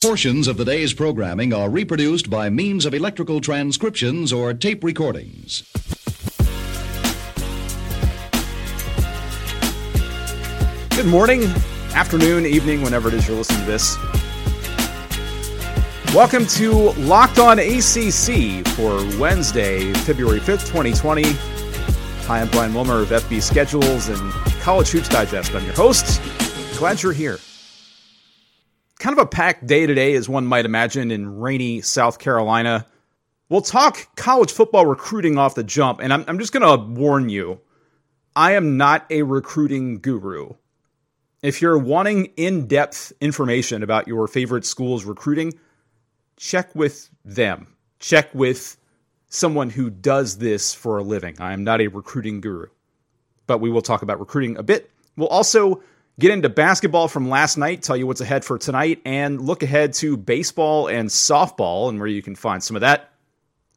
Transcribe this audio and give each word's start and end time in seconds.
Portions 0.00 0.46
of 0.46 0.56
the 0.56 0.64
day's 0.64 0.94
programming 0.94 1.52
are 1.52 1.68
reproduced 1.68 2.30
by 2.30 2.48
means 2.48 2.86
of 2.86 2.94
electrical 2.94 3.40
transcriptions 3.40 4.32
or 4.32 4.54
tape 4.54 4.84
recordings. 4.84 5.64
Good 10.90 11.06
morning, 11.06 11.42
afternoon, 11.94 12.46
evening, 12.46 12.82
whenever 12.82 13.08
it 13.08 13.14
is 13.14 13.26
you're 13.26 13.38
listening 13.38 13.58
to 13.58 13.66
this. 13.66 13.96
Welcome 16.14 16.46
to 16.46 16.92
Locked 17.00 17.40
On 17.40 17.58
ACC 17.58 18.64
for 18.76 19.04
Wednesday, 19.18 19.92
February 20.04 20.38
5th, 20.38 20.68
2020. 20.68 21.24
Hi, 21.24 22.40
I'm 22.40 22.48
Brian 22.50 22.72
Wilmer 22.72 23.00
of 23.00 23.08
FB 23.08 23.42
Schedules 23.42 24.10
and 24.10 24.32
College 24.60 24.90
Hoops 24.90 25.08
Digest. 25.08 25.52
I'm 25.56 25.64
your 25.64 25.74
host. 25.74 26.22
Glad 26.78 27.02
you're 27.02 27.12
here 27.12 27.40
kind 28.98 29.16
of 29.16 29.22
a 29.22 29.26
packed 29.26 29.66
day 29.66 29.86
today, 29.86 30.14
as 30.14 30.28
one 30.28 30.46
might 30.46 30.64
imagine, 30.64 31.10
in 31.10 31.38
rainy 31.38 31.80
South 31.80 32.18
Carolina. 32.18 32.86
We'll 33.48 33.60
talk 33.62 34.08
college 34.16 34.52
football 34.52 34.86
recruiting 34.86 35.38
off 35.38 35.54
the 35.54 35.64
jump, 35.64 36.00
and 36.00 36.12
I'm, 36.12 36.24
I'm 36.28 36.38
just 36.38 36.52
going 36.52 36.66
to 36.66 37.00
warn 37.00 37.28
you 37.28 37.60
I 38.36 38.52
am 38.52 38.76
not 38.76 39.06
a 39.10 39.22
recruiting 39.22 40.00
guru. 40.00 40.50
If 41.42 41.62
you're 41.62 41.78
wanting 41.78 42.26
in 42.36 42.66
depth 42.66 43.12
information 43.20 43.82
about 43.82 44.08
your 44.08 44.26
favorite 44.28 44.64
school's 44.64 45.04
recruiting, 45.04 45.54
check 46.36 46.74
with 46.74 47.10
them. 47.24 47.68
Check 48.00 48.32
with 48.34 48.76
someone 49.28 49.70
who 49.70 49.90
does 49.90 50.38
this 50.38 50.74
for 50.74 50.98
a 50.98 51.02
living. 51.02 51.36
I 51.40 51.52
am 51.52 51.64
not 51.64 51.80
a 51.80 51.88
recruiting 51.88 52.40
guru, 52.40 52.66
but 53.46 53.58
we 53.58 53.70
will 53.70 53.82
talk 53.82 54.02
about 54.02 54.20
recruiting 54.20 54.56
a 54.56 54.62
bit. 54.62 54.90
We'll 55.16 55.28
also 55.28 55.82
get 56.18 56.30
into 56.32 56.48
basketball 56.48 57.08
from 57.08 57.28
last 57.28 57.56
night, 57.56 57.82
tell 57.82 57.96
you 57.96 58.06
what's 58.06 58.20
ahead 58.20 58.44
for 58.44 58.58
tonight, 58.58 59.00
and 59.04 59.40
look 59.40 59.62
ahead 59.62 59.92
to 59.94 60.16
baseball 60.16 60.88
and 60.88 61.08
softball 61.08 61.88
and 61.88 61.98
where 61.98 62.08
you 62.08 62.22
can 62.22 62.34
find 62.34 62.62
some 62.62 62.76
of 62.76 62.80
that. 62.80 63.12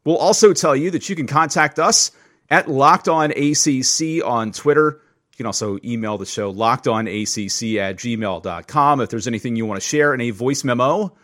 We'll 0.04 0.16
also 0.16 0.52
tell 0.52 0.74
you 0.74 0.90
that 0.90 1.08
you 1.08 1.14
can 1.14 1.26
contact 1.26 1.78
us 1.78 2.10
at 2.50 2.68
Locked 2.68 3.08
On 3.08 3.30
ACC 3.30 4.24
on 4.24 4.50
Twitter. 4.50 5.00
You 5.32 5.36
can 5.36 5.46
also 5.46 5.78
email 5.84 6.18
the 6.18 6.26
show 6.26 6.52
lockedonacc 6.52 7.76
at 7.78 7.96
gmail.com. 7.96 9.00
If 9.00 9.10
there's 9.10 9.28
anything 9.28 9.56
you 9.56 9.64
want 9.64 9.80
to 9.80 9.86
share 9.86 10.12
in 10.12 10.20
a 10.20 10.30
voice 10.30 10.64
memo, 10.64 11.16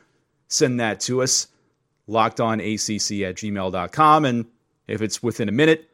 send 0.47 0.80
that 0.80 1.00
to 1.00 1.22
us, 1.22 1.48
lockedonacc 2.08 3.28
at 3.28 3.34
gmail.com. 3.34 4.25
And 4.25 4.47
if 4.86 5.03
it's 5.03 5.22
within 5.22 5.48
a 5.48 5.53
minute, 5.53 5.91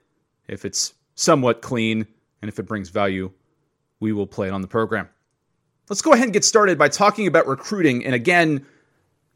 if 0.46 0.64
it's 0.64 0.92
somewhat 1.14 1.62
clean, 1.62 2.06
and 2.42 2.48
if 2.50 2.58
it 2.58 2.64
brings 2.64 2.90
value, 2.90 3.32
we 4.00 4.12
will 4.12 4.26
play 4.26 4.48
it 4.48 4.52
on 4.52 4.62
the 4.62 4.68
program. 4.68 5.08
Let's 5.88 6.02
go 6.02 6.12
ahead 6.12 6.24
and 6.24 6.32
get 6.32 6.44
started 6.44 6.78
by 6.78 6.88
talking 6.88 7.26
about 7.26 7.46
recruiting. 7.46 8.04
And 8.04 8.14
again, 8.14 8.66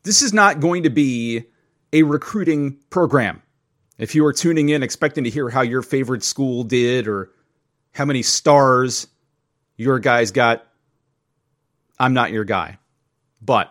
this 0.03 0.23
is 0.23 0.33
not 0.33 0.61
going 0.61 0.85
to 0.85 0.91
be 0.91 1.45
a 1.93 2.03
recruiting 2.03 2.79
program. 2.91 3.43
If 3.99 4.15
you 4.15 4.25
are 4.25 4.33
tuning 4.33 4.69
in 4.69 4.83
expecting 4.83 5.25
to 5.25 5.31
hear 5.31 5.51
how 5.51 5.63
your 5.63 5.83
favorite 5.83 6.23
school 6.23 6.65
did 6.65 7.09
or 7.09 7.31
how 7.93 8.05
many 8.05 8.23
stars 8.23 9.09
your 9.77 9.99
guys 9.99 10.31
got, 10.31 10.67
I'm 11.99 12.15
not 12.15 12.31
your 12.31 12.45
guy. 12.45 12.79
But 13.43 13.71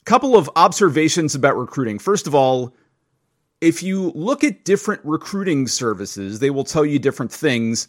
a 0.00 0.04
couple 0.04 0.36
of 0.36 0.50
observations 0.56 1.34
about 1.34 1.56
recruiting. 1.56 1.98
First 1.98 2.26
of 2.26 2.34
all, 2.34 2.74
if 3.60 3.82
you 3.82 4.12
look 4.14 4.42
at 4.42 4.64
different 4.64 5.02
recruiting 5.04 5.68
services, 5.68 6.38
they 6.38 6.50
will 6.50 6.64
tell 6.64 6.84
you 6.84 6.98
different 6.98 7.30
things 7.30 7.88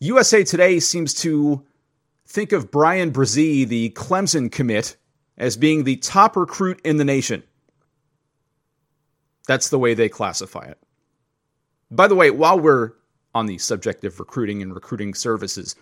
USA 0.00 0.44
Today 0.44 0.78
seems 0.78 1.14
to 1.14 1.64
think 2.26 2.52
of 2.52 2.70
Bryan 2.70 3.12
Bresee, 3.12 3.66
the 3.66 3.90
Clemson 3.90 4.52
commit, 4.52 4.96
as 5.38 5.56
being 5.56 5.84
the 5.84 5.96
top 5.96 6.36
recruit 6.36 6.80
in 6.84 6.98
the 6.98 7.04
nation. 7.04 7.42
That's 9.46 9.70
the 9.70 9.78
way 9.78 9.94
they 9.94 10.08
classify 10.08 10.64
it. 10.66 10.78
By 11.90 12.08
the 12.08 12.14
way, 12.14 12.30
while 12.30 12.60
we're 12.60 12.92
on 13.34 13.46
the 13.46 13.58
subject 13.58 14.04
of 14.04 14.18
recruiting 14.18 14.60
and 14.60 14.74
recruiting 14.74 15.14
services, 15.14 15.76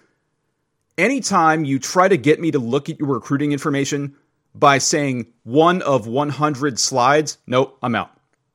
anytime 0.97 1.65
you 1.65 1.81
try 1.81 2.07
to 2.07 2.17
get 2.17 2.41
me 2.41 2.53
to 2.53 2.59
look 2.59 2.89
at 2.89 3.01
your 3.01 3.09
recruiting 3.09 3.53
information 3.53 4.15
by 4.55 4.79
saying 4.79 5.27
one 5.43 5.83
of 5.83 6.07
100 6.07 6.79
slides, 6.79 7.39
nope, 7.49 7.79
I'm 7.83 7.97
out. 7.97 8.13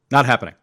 Not 0.09 0.25
happening. 0.25 0.55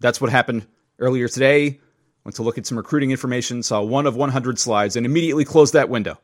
That's 0.00 0.20
what 0.20 0.30
happened 0.30 0.66
earlier 0.98 1.28
today 1.28 1.80
Went 2.24 2.36
to 2.36 2.42
look 2.42 2.58
at 2.58 2.66
some 2.66 2.76
recruiting 2.76 3.10
information, 3.10 3.62
saw 3.62 3.82
one 3.82 4.06
of 4.06 4.16
100 4.16 4.58
slides, 4.58 4.96
and 4.96 5.06
immediately 5.06 5.44
closed 5.44 5.72
that 5.72 5.88
window. 5.88 6.18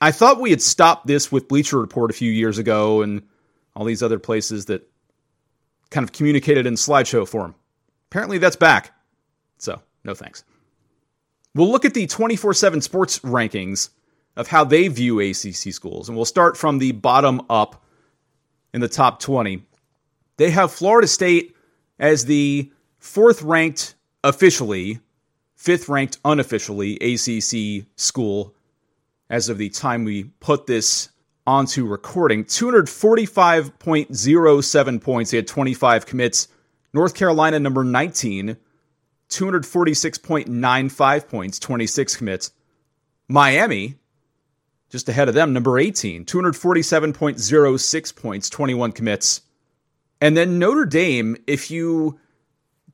I 0.00 0.10
thought 0.10 0.40
we 0.40 0.50
had 0.50 0.60
stopped 0.60 1.06
this 1.06 1.30
with 1.30 1.48
Bleacher 1.48 1.80
Report 1.80 2.10
a 2.10 2.14
few 2.14 2.30
years 2.30 2.58
ago 2.58 3.02
and 3.02 3.22
all 3.76 3.84
these 3.84 4.02
other 4.02 4.18
places 4.18 4.66
that 4.66 4.88
kind 5.90 6.04
of 6.04 6.12
communicated 6.12 6.66
in 6.66 6.74
slideshow 6.74 7.26
form. 7.26 7.54
Apparently 8.10 8.38
that's 8.38 8.56
back. 8.56 8.92
So, 9.58 9.80
no 10.02 10.14
thanks. 10.14 10.44
We'll 11.54 11.70
look 11.70 11.84
at 11.84 11.94
the 11.94 12.06
24 12.06 12.54
7 12.54 12.80
sports 12.80 13.20
rankings 13.20 13.90
of 14.36 14.48
how 14.48 14.64
they 14.64 14.88
view 14.88 15.20
ACC 15.20 15.72
schools, 15.72 16.08
and 16.08 16.16
we'll 16.16 16.24
start 16.24 16.56
from 16.56 16.78
the 16.78 16.92
bottom 16.92 17.42
up 17.48 17.84
in 18.72 18.80
the 18.80 18.88
top 18.88 19.20
20. 19.20 19.64
They 20.36 20.50
have 20.50 20.72
Florida 20.72 21.06
State 21.06 21.56
as 21.98 22.24
the 22.24 22.72
fourth 22.98 23.42
ranked 23.42 23.94
officially 24.24 24.98
fifth 25.64 25.88
ranked 25.88 26.18
unofficially 26.26 26.96
ACC 26.96 27.86
school 27.96 28.54
as 29.30 29.48
of 29.48 29.56
the 29.56 29.70
time 29.70 30.04
we 30.04 30.24
put 30.24 30.66
this 30.66 31.08
onto 31.46 31.86
recording. 31.86 32.44
245.07 32.44 35.00
points. 35.00 35.30
They 35.30 35.38
had 35.38 35.46
25 35.46 36.04
commits. 36.04 36.48
North 36.92 37.14
Carolina, 37.14 37.58
number 37.58 37.82
19, 37.82 38.58
246.95 39.30 41.28
points, 41.28 41.58
26 41.58 42.16
commits. 42.16 42.52
Miami, 43.26 43.94
just 44.90 45.08
ahead 45.08 45.30
of 45.30 45.34
them, 45.34 45.54
number 45.54 45.78
18, 45.78 46.26
247.06 46.26 48.16
points, 48.16 48.50
21 48.50 48.92
commits. 48.92 49.40
And 50.20 50.36
then 50.36 50.58
Notre 50.58 50.84
Dame, 50.84 51.38
if 51.46 51.70
you 51.70 52.20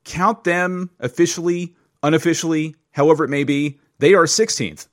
count 0.05 0.45
them 0.45 0.89
officially 1.01 1.75
unofficially, 2.03 2.75
however 2.91 3.23
it 3.23 3.29
may 3.29 3.43
be, 3.43 3.79
they 3.99 4.13
are 4.13 4.25
16th. 4.25 4.87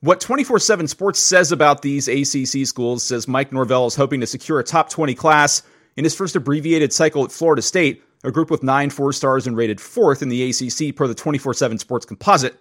What 0.00 0.20
24 0.20 0.58
7 0.58 0.88
Sports 0.88 1.20
says 1.20 1.52
about 1.52 1.82
these 1.82 2.08
ACC 2.08 2.66
schools 2.66 3.04
says 3.04 3.28
Mike 3.28 3.52
Norvell 3.52 3.86
is 3.86 3.94
hoping 3.94 4.20
to 4.20 4.26
secure 4.26 4.58
a 4.58 4.64
top 4.64 4.90
20 4.90 5.14
class 5.14 5.62
in 5.96 6.04
his 6.04 6.14
first 6.14 6.34
abbreviated 6.34 6.92
cycle 6.92 7.24
at 7.24 7.30
Florida 7.30 7.62
State, 7.62 8.02
a 8.24 8.32
group 8.32 8.50
with 8.50 8.62
nine 8.62 8.90
four 8.90 9.12
stars 9.12 9.46
and 9.46 9.56
rated 9.56 9.80
fourth 9.80 10.20
in 10.20 10.28
the 10.28 10.50
ACC 10.50 10.94
per 10.96 11.06
the 11.06 11.14
24 11.14 11.54
7 11.54 11.78
Sports 11.78 12.04
composite. 12.04 12.56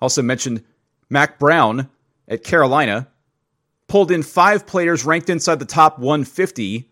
Also 0.00 0.20
mentioned 0.22 0.62
Mack 1.08 1.38
Brown 1.38 1.88
at 2.28 2.44
Carolina, 2.44 3.08
pulled 3.86 4.10
in 4.10 4.22
five 4.22 4.66
players 4.66 5.04
ranked 5.04 5.30
inside 5.30 5.58
the 5.58 5.64
top 5.64 5.98
150 5.98 6.90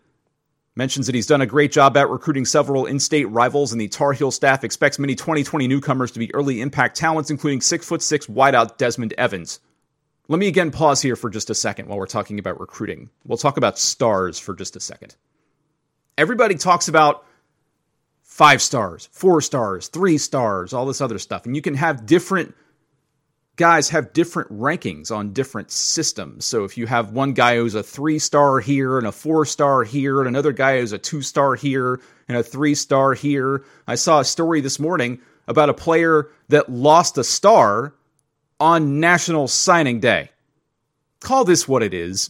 mentions 0.77 1.07
that 1.07 1.15
he's 1.15 1.25
done 1.25 1.41
a 1.41 1.45
great 1.45 1.71
job 1.71 1.97
at 1.97 2.09
recruiting 2.09 2.45
several 2.45 2.85
in 2.85 2.99
state 2.99 3.25
rivals, 3.25 3.71
and 3.71 3.81
the 3.81 3.87
Tar 3.87 4.13
Heel 4.13 4.31
staff 4.31 4.63
expects 4.63 4.99
many 4.99 5.15
2020 5.15 5.67
newcomers 5.67 6.11
to 6.11 6.19
be 6.19 6.33
early 6.33 6.61
impact 6.61 6.95
talents, 6.95 7.31
including 7.31 7.61
six 7.61 7.85
foot 7.85 8.01
six 8.01 8.27
wideout 8.27 8.77
Desmond 8.77 9.13
Evans. 9.17 9.59
Let 10.29 10.39
me 10.39 10.47
again 10.47 10.71
pause 10.71 11.01
here 11.01 11.15
for 11.15 11.29
just 11.29 11.49
a 11.49 11.55
second 11.55 11.87
while 11.87 11.97
we're 11.97 12.05
talking 12.05 12.37
about 12.37 12.59
recruiting. 12.59 13.09
We'll 13.25 13.37
talk 13.37 13.57
about 13.57 13.79
stars 13.79 14.37
for 14.37 14.53
just 14.53 14.75
a 14.75 14.79
second. 14.79 15.15
Everybody 16.17 16.55
talks 16.55 16.87
about 16.87 17.25
five 18.23 18.61
stars, 18.61 19.09
four 19.11 19.41
stars, 19.41 19.87
three 19.87 20.17
stars, 20.17 20.73
all 20.73 20.85
this 20.85 21.01
other 21.01 21.17
stuff, 21.17 21.45
and 21.45 21.55
you 21.55 21.61
can 21.61 21.75
have 21.75 22.05
different 22.05 22.53
guys 23.57 23.89
have 23.89 24.13
different 24.13 24.49
rankings 24.51 25.11
on 25.11 25.33
different 25.33 25.71
systems. 25.71 26.45
So 26.45 26.63
if 26.63 26.77
you 26.77 26.87
have 26.87 27.11
one 27.11 27.33
guy 27.33 27.57
who's 27.57 27.75
a 27.75 27.83
three 27.83 28.19
star 28.19 28.59
here 28.59 28.97
and 28.97 29.07
a 29.07 29.11
four 29.11 29.45
star 29.45 29.83
here, 29.83 30.19
and 30.19 30.27
another 30.27 30.53
guy 30.53 30.79
who's 30.79 30.93
a 30.93 30.97
two 30.97 31.21
star 31.21 31.55
here 31.55 31.99
and 32.27 32.37
a 32.37 32.43
three 32.43 32.75
star 32.75 33.13
here, 33.13 33.65
I 33.87 33.95
saw 33.95 34.19
a 34.19 34.25
story 34.25 34.61
this 34.61 34.79
morning 34.79 35.19
about 35.47 35.69
a 35.69 35.73
player 35.73 36.29
that 36.49 36.71
lost 36.71 37.17
a 37.17 37.23
star 37.23 37.93
on 38.59 38.99
National 38.99 39.47
Signing 39.47 39.99
Day. 39.99 40.29
Call 41.19 41.43
this 41.43 41.67
what 41.67 41.83
it 41.83 41.93
is. 41.93 42.29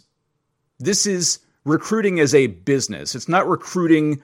This 0.79 1.05
is 1.05 1.39
recruiting 1.65 2.19
as 2.19 2.33
a 2.33 2.47
business. 2.47 3.15
It's 3.15 3.27
not 3.27 3.47
recruiting 3.47 4.21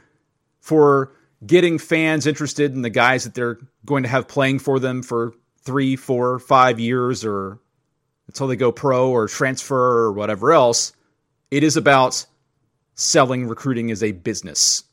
for 0.62 1.12
getting 1.46 1.78
fans 1.78 2.26
interested 2.26 2.74
in 2.74 2.82
the 2.82 2.90
guys 2.90 3.26
that 3.26 3.34
they're 3.34 3.60
going 3.86 4.04
to 4.04 4.10
have 4.10 4.30
playing 4.30 4.60
for 4.60 4.80
them 4.80 5.04
for 5.04 5.34
three, 5.64 5.96
four, 5.96 6.40
five 6.40 6.80
years 6.80 7.26
or 7.26 7.60
until 8.28 8.48
they 8.48 8.56
go 8.56 8.72
pro 8.72 9.10
or 9.10 9.28
transfer 9.28 9.76
or 9.76 10.12
whatever 10.14 10.52
else. 10.52 10.94
It 11.52 11.64
is 11.64 11.78
about 11.78 12.26
selling 12.96 13.48
recruiting 13.48 13.92
as 13.92 14.04
a 14.04 14.12
business. 14.12 14.84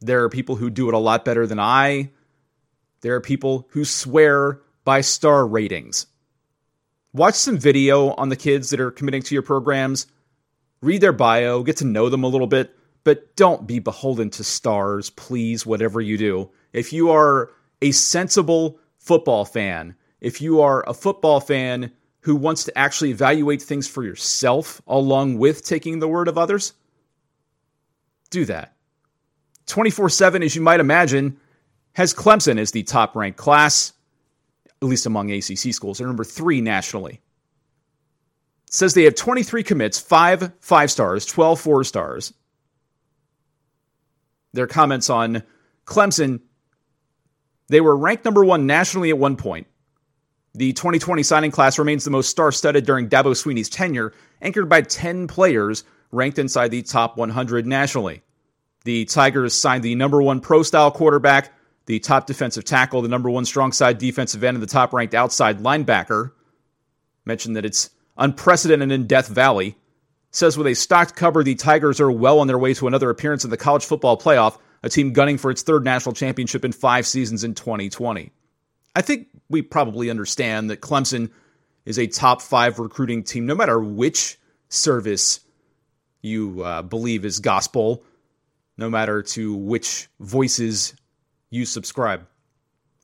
There 0.00 0.22
are 0.24 0.28
people 0.28 0.56
who 0.56 0.70
do 0.70 0.88
it 0.88 0.94
a 0.94 0.98
lot 0.98 1.24
better 1.24 1.46
than 1.46 1.58
I. 1.58 2.10
There 3.02 3.14
are 3.14 3.20
people 3.20 3.66
who 3.70 3.84
swear 3.84 4.60
by 4.84 5.00
star 5.00 5.46
ratings. 5.46 6.06
Watch 7.12 7.34
some 7.34 7.58
video 7.58 8.10
on 8.12 8.28
the 8.28 8.36
kids 8.36 8.70
that 8.70 8.80
are 8.80 8.90
committing 8.90 9.22
to 9.22 9.34
your 9.34 9.42
programs. 9.42 10.06
read 10.80 11.00
their 11.00 11.12
bio, 11.12 11.62
get 11.62 11.76
to 11.78 11.84
know 11.84 12.08
them 12.08 12.24
a 12.24 12.28
little 12.28 12.46
bit, 12.46 12.74
but 13.04 13.36
don't 13.36 13.66
be 13.66 13.78
beholden 13.78 14.30
to 14.30 14.44
stars, 14.44 15.10
please, 15.10 15.66
whatever 15.66 16.00
you 16.00 16.16
do. 16.16 16.50
If 16.72 16.92
you 16.92 17.10
are 17.10 17.50
a 17.82 17.90
sensible 17.92 18.78
football 19.00 19.44
fan, 19.44 19.96
if 20.20 20.40
you 20.40 20.60
are 20.60 20.88
a 20.88 20.94
football 20.94 21.40
fan 21.40 21.90
who 22.20 22.36
wants 22.36 22.64
to 22.64 22.78
actually 22.78 23.10
evaluate 23.10 23.62
things 23.62 23.88
for 23.88 24.04
yourself 24.04 24.80
along 24.86 25.38
with 25.38 25.64
taking 25.64 25.98
the 25.98 26.08
word 26.08 26.28
of 26.28 26.38
others, 26.38 26.74
do 28.30 28.44
that. 28.44 28.76
24 29.66 30.08
7, 30.10 30.42
as 30.42 30.54
you 30.54 30.62
might 30.62 30.80
imagine, 30.80 31.38
has 31.94 32.14
Clemson 32.14 32.58
as 32.58 32.70
the 32.70 32.82
top 32.82 33.16
ranked 33.16 33.38
class, 33.38 33.92
at 34.82 34.88
least 34.88 35.06
among 35.06 35.30
ACC 35.30 35.74
schools. 35.74 35.98
They're 35.98 36.06
number 36.06 36.24
three 36.24 36.60
nationally. 36.60 37.20
It 38.66 38.72
says 38.74 38.94
they 38.94 39.04
have 39.04 39.14
23 39.14 39.62
commits, 39.62 39.98
five 39.98 40.52
five 40.60 40.90
stars, 40.90 41.26
12 41.26 41.60
four 41.60 41.84
stars. 41.84 42.32
Their 44.52 44.66
comments 44.66 45.10
on 45.10 45.42
Clemson, 45.86 46.40
they 47.70 47.80
were 47.80 47.96
ranked 47.96 48.24
number 48.24 48.44
one 48.44 48.66
nationally 48.66 49.10
at 49.10 49.18
one 49.18 49.36
point. 49.36 49.68
The 50.54 50.72
2020 50.72 51.22
signing 51.22 51.52
class 51.52 51.78
remains 51.78 52.04
the 52.04 52.10
most 52.10 52.28
star 52.28 52.50
studded 52.50 52.84
during 52.84 53.08
Dabo 53.08 53.36
Swinney's 53.36 53.68
tenure, 53.68 54.12
anchored 54.42 54.68
by 54.68 54.82
10 54.82 55.28
players 55.28 55.84
ranked 56.10 56.40
inside 56.40 56.72
the 56.72 56.82
top 56.82 57.16
100 57.16 57.66
nationally. 57.66 58.22
The 58.84 59.04
Tigers 59.04 59.54
signed 59.54 59.84
the 59.84 59.94
number 59.94 60.20
one 60.20 60.40
pro 60.40 60.64
style 60.64 60.90
quarterback, 60.90 61.52
the 61.86 62.00
top 62.00 62.26
defensive 62.26 62.64
tackle, 62.64 63.02
the 63.02 63.08
number 63.08 63.30
one 63.30 63.44
strong 63.44 63.70
side 63.70 63.98
defensive 63.98 64.42
end, 64.42 64.56
and 64.56 64.62
the 64.62 64.66
top 64.66 64.92
ranked 64.92 65.14
outside 65.14 65.60
linebacker. 65.60 66.32
Mentioned 67.24 67.54
that 67.54 67.64
it's 67.64 67.90
unprecedented 68.16 68.90
in 68.90 69.06
Death 69.06 69.28
Valley. 69.28 69.76
Says 70.32 70.58
with 70.58 70.66
a 70.66 70.74
stocked 70.74 71.14
cover, 71.14 71.44
the 71.44 71.54
Tigers 71.54 72.00
are 72.00 72.10
well 72.10 72.40
on 72.40 72.48
their 72.48 72.58
way 72.58 72.74
to 72.74 72.88
another 72.88 73.10
appearance 73.10 73.44
in 73.44 73.50
the 73.50 73.56
college 73.56 73.84
football 73.84 74.18
playoff, 74.18 74.58
a 74.82 74.88
team 74.88 75.12
gunning 75.12 75.38
for 75.38 75.50
its 75.50 75.62
third 75.62 75.84
national 75.84 76.14
championship 76.14 76.64
in 76.64 76.72
five 76.72 77.06
seasons 77.06 77.44
in 77.44 77.54
2020. 77.54 78.30
I 78.94 79.02
think 79.02 79.28
we 79.48 79.62
probably 79.62 80.10
understand 80.10 80.70
that 80.70 80.80
Clemson 80.80 81.30
is 81.84 81.98
a 81.98 82.06
top 82.06 82.42
five 82.42 82.78
recruiting 82.78 83.22
team, 83.22 83.46
no 83.46 83.54
matter 83.54 83.78
which 83.78 84.38
service 84.68 85.40
you 86.22 86.62
uh, 86.62 86.82
believe 86.82 87.24
is 87.24 87.38
gospel, 87.38 88.04
no 88.76 88.90
matter 88.90 89.22
to 89.22 89.54
which 89.54 90.08
voices 90.20 90.94
you 91.50 91.64
subscribe. 91.64 92.26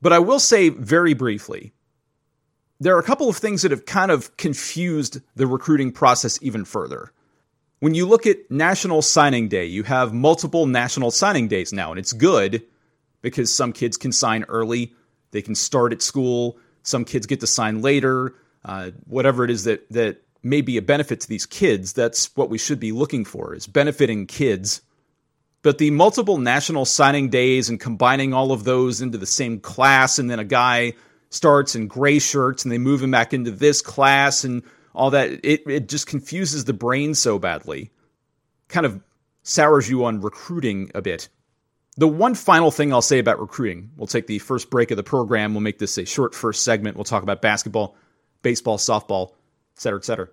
But 0.02 0.12
I 0.12 0.18
will 0.18 0.38
say 0.38 0.68
very 0.68 1.14
briefly 1.14 1.72
there 2.78 2.94
are 2.94 3.00
a 3.00 3.04
couple 3.04 3.28
of 3.28 3.36
things 3.36 3.62
that 3.62 3.70
have 3.70 3.86
kind 3.86 4.10
of 4.10 4.36
confused 4.36 5.20
the 5.34 5.46
recruiting 5.46 5.92
process 5.92 6.38
even 6.42 6.64
further. 6.64 7.12
When 7.80 7.94
you 7.94 8.06
look 8.06 8.26
at 8.26 8.50
National 8.50 9.02
Signing 9.02 9.48
Day, 9.48 9.66
you 9.66 9.82
have 9.82 10.14
multiple 10.14 10.66
National 10.66 11.10
Signing 11.10 11.46
Days 11.46 11.72
now, 11.72 11.90
and 11.90 11.98
it's 11.98 12.14
good 12.14 12.62
because 13.20 13.52
some 13.52 13.72
kids 13.72 13.96
can 13.96 14.12
sign 14.12 14.44
early, 14.44 14.94
they 15.30 15.42
can 15.42 15.54
start 15.54 15.92
at 15.92 16.00
school. 16.00 16.58
Some 16.82 17.04
kids 17.04 17.26
get 17.26 17.40
to 17.40 17.46
sign 17.46 17.82
later. 17.82 18.34
Uh, 18.64 18.92
whatever 19.06 19.44
it 19.44 19.50
is 19.50 19.64
that 19.64 19.88
that 19.90 20.22
may 20.42 20.60
be 20.60 20.76
a 20.76 20.82
benefit 20.82 21.20
to 21.20 21.28
these 21.28 21.44
kids, 21.44 21.92
that's 21.92 22.34
what 22.36 22.48
we 22.48 22.58
should 22.58 22.80
be 22.80 22.92
looking 22.92 23.24
for 23.24 23.54
is 23.54 23.66
benefiting 23.66 24.26
kids. 24.26 24.80
But 25.62 25.78
the 25.78 25.90
multiple 25.90 26.38
national 26.38 26.84
signing 26.84 27.28
days 27.28 27.68
and 27.68 27.80
combining 27.80 28.32
all 28.32 28.52
of 28.52 28.64
those 28.64 29.02
into 29.02 29.18
the 29.18 29.26
same 29.26 29.58
class, 29.58 30.18
and 30.18 30.30
then 30.30 30.38
a 30.38 30.44
guy 30.44 30.94
starts 31.30 31.74
in 31.74 31.88
gray 31.88 32.20
shirts 32.20 32.64
and 32.64 32.72
they 32.72 32.78
move 32.78 33.02
him 33.02 33.10
back 33.10 33.34
into 33.34 33.50
this 33.50 33.82
class 33.82 34.44
and 34.44 34.62
all 34.96 35.10
that, 35.10 35.30
it, 35.44 35.62
it 35.66 35.88
just 35.88 36.06
confuses 36.06 36.64
the 36.64 36.72
brain 36.72 37.14
so 37.14 37.38
badly. 37.38 37.90
Kind 38.68 38.86
of 38.86 39.00
sours 39.42 39.88
you 39.88 40.04
on 40.06 40.20
recruiting 40.20 40.90
a 40.94 41.02
bit. 41.02 41.28
The 41.98 42.08
one 42.08 42.34
final 42.34 42.70
thing 42.70 42.92
I'll 42.92 43.02
say 43.02 43.18
about 43.18 43.40
recruiting, 43.40 43.90
we'll 43.96 44.06
take 44.06 44.26
the 44.26 44.38
first 44.38 44.70
break 44.70 44.90
of 44.90 44.96
the 44.96 45.02
program. 45.02 45.54
We'll 45.54 45.60
make 45.60 45.78
this 45.78 45.98
a 45.98 46.04
short 46.04 46.34
first 46.34 46.64
segment. 46.64 46.96
We'll 46.96 47.04
talk 47.04 47.22
about 47.22 47.40
basketball, 47.40 47.96
baseball, 48.42 48.78
softball, 48.78 49.30
et 49.76 49.80
cetera, 49.80 49.98
et 49.98 50.04
cetera. 50.04 50.28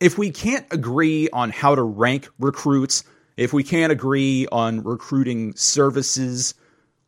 If 0.00 0.18
we 0.18 0.30
can't 0.30 0.66
agree 0.70 1.28
on 1.32 1.50
how 1.50 1.74
to 1.74 1.82
rank 1.82 2.28
recruits, 2.38 3.02
if 3.36 3.52
we 3.52 3.64
can't 3.64 3.90
agree 3.92 4.46
on 4.52 4.82
recruiting 4.82 5.54
services, 5.56 6.54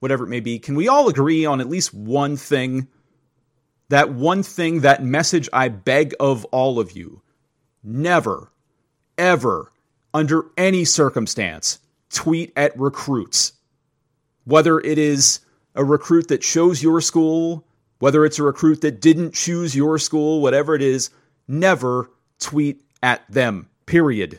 whatever 0.01 0.25
it 0.25 0.29
may 0.29 0.41
be, 0.41 0.59
can 0.59 0.75
we 0.75 0.89
all 0.89 1.09
agree 1.09 1.45
on 1.45 1.61
at 1.61 1.69
least 1.69 1.93
one 1.95 2.37
thing? 2.37 2.89
That 3.91 4.13
one 4.13 4.45
thing, 4.45 4.81
that 4.81 5.03
message 5.03 5.49
I 5.53 5.69
beg 5.69 6.15
of 6.21 6.45
all 6.47 6.79
of 6.79 6.93
you 6.93 7.23
never, 7.83 8.53
ever, 9.19 9.73
under 10.15 10.45
any 10.57 10.85
circumstance, 10.85 11.81
tweet 12.09 12.53
at 12.55 12.79
recruits. 12.79 13.55
Whether 14.45 14.79
it 14.79 14.97
is 14.97 15.41
a 15.75 15.85
recruit 15.85 16.29
that 16.29 16.41
chose 16.41 16.85
your 16.85 17.01
school, 17.01 17.67
whether 17.99 18.25
it's 18.25 18.39
a 18.39 18.45
recruit 18.45 18.81
that 18.83 19.01
didn't 19.01 19.35
choose 19.35 19.75
your 19.75 19.99
school, 19.99 20.41
whatever 20.41 20.77
it 20.77 20.83
is, 20.83 21.11
never 21.49 22.13
tweet 22.39 22.83
at 23.03 23.29
them. 23.29 23.69
Period. 23.87 24.39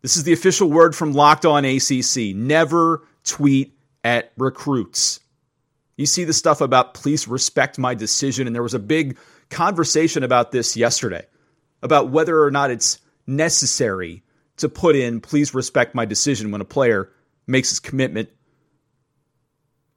This 0.00 0.16
is 0.16 0.22
the 0.22 0.32
official 0.32 0.70
word 0.70 0.94
from 0.94 1.12
Locked 1.12 1.44
On 1.44 1.64
ACC. 1.64 2.36
Never 2.36 3.02
tweet 3.24 3.76
at 4.04 4.30
recruits. 4.36 5.18
You 5.96 6.06
see 6.06 6.24
the 6.24 6.32
stuff 6.32 6.60
about 6.60 6.94
please 6.94 7.28
respect 7.28 7.78
my 7.78 7.94
decision, 7.94 8.46
and 8.46 8.54
there 8.54 8.62
was 8.62 8.74
a 8.74 8.78
big 8.78 9.18
conversation 9.50 10.22
about 10.22 10.50
this 10.50 10.76
yesterday 10.76 11.26
about 11.82 12.10
whether 12.10 12.42
or 12.42 12.50
not 12.50 12.70
it's 12.70 12.98
necessary 13.26 14.22
to 14.56 14.68
put 14.68 14.96
in 14.96 15.20
please 15.20 15.54
respect 15.54 15.94
my 15.94 16.04
decision 16.04 16.50
when 16.50 16.60
a 16.60 16.64
player 16.64 17.10
makes 17.46 17.70
his 17.70 17.80
commitment. 17.80 18.30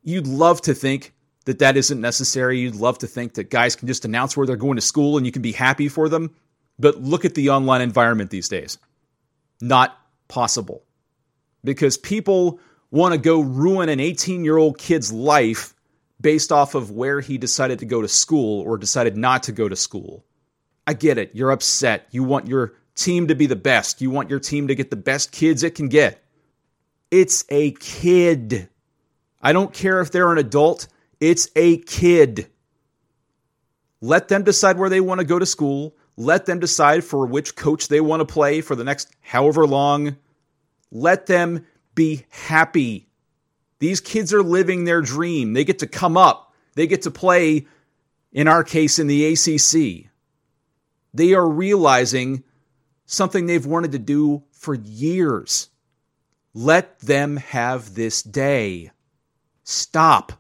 You'd 0.03 0.27
love 0.27 0.61
to 0.61 0.73
think 0.73 1.13
that 1.45 1.59
that 1.59 1.77
isn't 1.77 2.01
necessary. 2.01 2.59
You'd 2.59 2.75
love 2.75 2.97
to 2.99 3.07
think 3.07 3.35
that 3.35 3.49
guys 3.49 3.75
can 3.75 3.87
just 3.87 4.05
announce 4.05 4.35
where 4.35 4.47
they're 4.47 4.55
going 4.55 4.75
to 4.75 4.81
school 4.81 5.17
and 5.17 5.25
you 5.25 5.31
can 5.31 5.41
be 5.41 5.51
happy 5.51 5.87
for 5.87 6.09
them. 6.09 6.35
But 6.77 7.01
look 7.01 7.23
at 7.23 7.35
the 7.35 7.51
online 7.51 7.81
environment 7.81 8.31
these 8.31 8.49
days. 8.49 8.77
Not 9.61 9.97
possible. 10.27 10.83
Because 11.63 11.97
people 11.97 12.59
want 12.91 13.13
to 13.13 13.19
go 13.19 13.39
ruin 13.39 13.89
an 13.89 13.99
18 13.99 14.43
year 14.43 14.57
old 14.57 14.77
kid's 14.77 15.11
life 15.13 15.74
based 16.19 16.51
off 16.51 16.75
of 16.75 16.91
where 16.91 17.19
he 17.19 17.37
decided 17.37 17.79
to 17.79 17.85
go 17.85 18.01
to 18.01 18.07
school 18.07 18.61
or 18.61 18.77
decided 18.77 19.17
not 19.17 19.43
to 19.43 19.51
go 19.51 19.67
to 19.67 19.75
school. 19.75 20.25
I 20.87 20.93
get 20.93 21.17
it. 21.17 21.31
You're 21.33 21.51
upset. 21.51 22.07
You 22.11 22.23
want 22.23 22.47
your 22.47 22.73
team 22.95 23.27
to 23.27 23.35
be 23.35 23.45
the 23.45 23.55
best. 23.55 24.01
You 24.01 24.09
want 24.09 24.29
your 24.29 24.39
team 24.39 24.67
to 24.67 24.75
get 24.75 24.89
the 24.89 24.95
best 24.95 25.31
kids 25.31 25.63
it 25.63 25.75
can 25.75 25.89
get. 25.89 26.23
It's 27.11 27.45
a 27.49 27.71
kid. 27.71 28.69
I 29.41 29.53
don't 29.53 29.73
care 29.73 30.01
if 30.01 30.11
they're 30.11 30.31
an 30.31 30.37
adult, 30.37 30.87
it's 31.19 31.49
a 31.55 31.77
kid. 31.77 32.47
Let 34.01 34.27
them 34.27 34.43
decide 34.43 34.77
where 34.77 34.89
they 34.89 35.01
want 35.01 35.19
to 35.19 35.25
go 35.25 35.39
to 35.39 35.45
school. 35.45 35.95
Let 36.17 36.45
them 36.45 36.59
decide 36.59 37.03
for 37.03 37.25
which 37.25 37.55
coach 37.55 37.87
they 37.87 38.01
want 38.01 38.21
to 38.21 38.25
play 38.25 38.61
for 38.61 38.75
the 38.75 38.83
next 38.83 39.13
however 39.21 39.65
long. 39.65 40.17
Let 40.91 41.25
them 41.25 41.65
be 41.93 42.25
happy. 42.29 43.07
These 43.79 44.01
kids 44.01 44.33
are 44.33 44.43
living 44.43 44.83
their 44.83 45.01
dream. 45.01 45.53
They 45.53 45.63
get 45.63 45.79
to 45.79 45.87
come 45.87 46.17
up, 46.17 46.53
they 46.75 46.87
get 46.87 47.03
to 47.03 47.11
play, 47.11 47.67
in 48.31 48.47
our 48.47 48.63
case, 48.63 48.99
in 48.99 49.07
the 49.07 49.25
ACC. 49.33 50.09
They 51.13 51.33
are 51.33 51.47
realizing 51.47 52.43
something 53.05 53.45
they've 53.45 53.65
wanted 53.65 53.93
to 53.93 53.99
do 53.99 54.43
for 54.51 54.73
years. 54.73 55.69
Let 56.53 56.99
them 56.99 57.37
have 57.37 57.95
this 57.95 58.21
day. 58.23 58.91
Stop. 59.63 60.33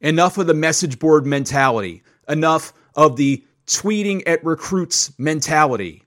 Enough 0.00 0.38
of 0.38 0.46
the 0.46 0.54
message 0.54 0.98
board 0.98 1.26
mentality. 1.26 2.02
Enough 2.28 2.72
of 2.94 3.16
the 3.16 3.44
tweeting 3.66 4.22
at 4.26 4.44
recruits 4.44 5.12
mentality. 5.18 6.02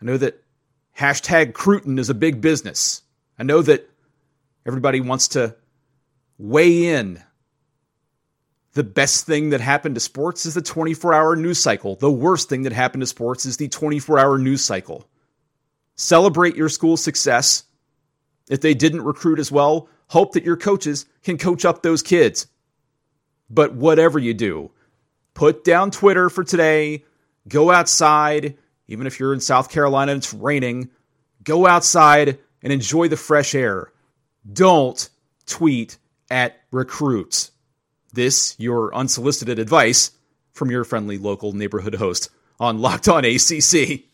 I 0.00 0.04
know 0.04 0.16
that 0.16 0.42
hashtag 0.98 1.54
Cruton 1.54 1.98
is 1.98 2.10
a 2.10 2.14
big 2.14 2.40
business. 2.40 3.02
I 3.38 3.42
know 3.42 3.62
that 3.62 3.88
everybody 4.66 5.00
wants 5.00 5.28
to 5.28 5.56
weigh 6.40 6.86
in. 6.86 7.22
The 8.72 8.84
best 8.84 9.26
thing 9.26 9.50
that 9.50 9.60
happened 9.60 9.96
to 9.96 10.00
sports 10.00 10.46
is 10.46 10.54
the 10.54 10.62
24 10.62 11.12
hour 11.12 11.36
news 11.36 11.58
cycle. 11.58 11.96
The 11.96 12.10
worst 12.10 12.48
thing 12.48 12.62
that 12.62 12.72
happened 12.72 13.02
to 13.02 13.06
sports 13.06 13.44
is 13.44 13.56
the 13.56 13.68
24 13.68 14.18
hour 14.18 14.38
news 14.38 14.64
cycle. 14.64 15.06
Celebrate 15.96 16.56
your 16.56 16.68
school's 16.68 17.04
success. 17.04 17.64
If 18.48 18.62
they 18.62 18.74
didn't 18.74 19.02
recruit 19.02 19.38
as 19.38 19.52
well, 19.52 19.88
hope 20.08 20.32
that 20.32 20.44
your 20.44 20.56
coaches 20.56 21.04
can 21.22 21.36
coach 21.36 21.64
up 21.64 21.82
those 21.82 22.02
kids. 22.02 22.46
But 23.50 23.74
whatever 23.74 24.18
you 24.18 24.32
do, 24.32 24.70
put 25.34 25.62
down 25.62 25.90
Twitter 25.90 26.30
for 26.30 26.42
today, 26.42 27.04
go 27.48 27.70
outside, 27.70 28.56
even 28.88 29.06
if 29.06 29.20
you're 29.20 29.34
in 29.34 29.40
South 29.40 29.70
Carolina 29.70 30.12
and 30.12 30.20
it's 30.20 30.32
raining, 30.32 30.90
go 31.44 31.66
outside 31.66 32.38
and 32.62 32.72
enjoy 32.72 33.08
the 33.08 33.16
fresh 33.16 33.54
air. 33.54 33.92
Don't 34.50 35.08
tweet 35.46 35.98
at 36.30 36.60
recruits. 36.70 37.50
This, 38.12 38.54
your 38.58 38.94
unsolicited 38.94 39.58
advice 39.58 40.12
from 40.52 40.70
your 40.70 40.84
friendly 40.84 41.18
local 41.18 41.52
neighborhood 41.52 41.94
host 41.94 42.30
on 42.58 42.80
Locked 42.80 43.08
On 43.08 43.24
ACC. 43.24 44.04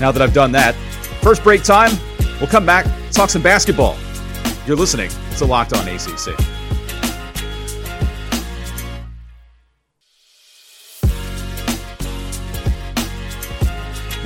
Now 0.00 0.10
that 0.10 0.20
I've 0.20 0.34
done 0.34 0.52
that, 0.52 0.74
first 1.22 1.42
break 1.42 1.62
time, 1.62 1.92
we'll 2.40 2.48
come 2.48 2.66
back, 2.66 2.86
talk 3.12 3.30
some 3.30 3.42
basketball. 3.42 3.96
You're 4.66 4.76
listening 4.76 5.10
to 5.38 5.44
Locked 5.44 5.72
On 5.74 5.86
ACC. 5.86 6.36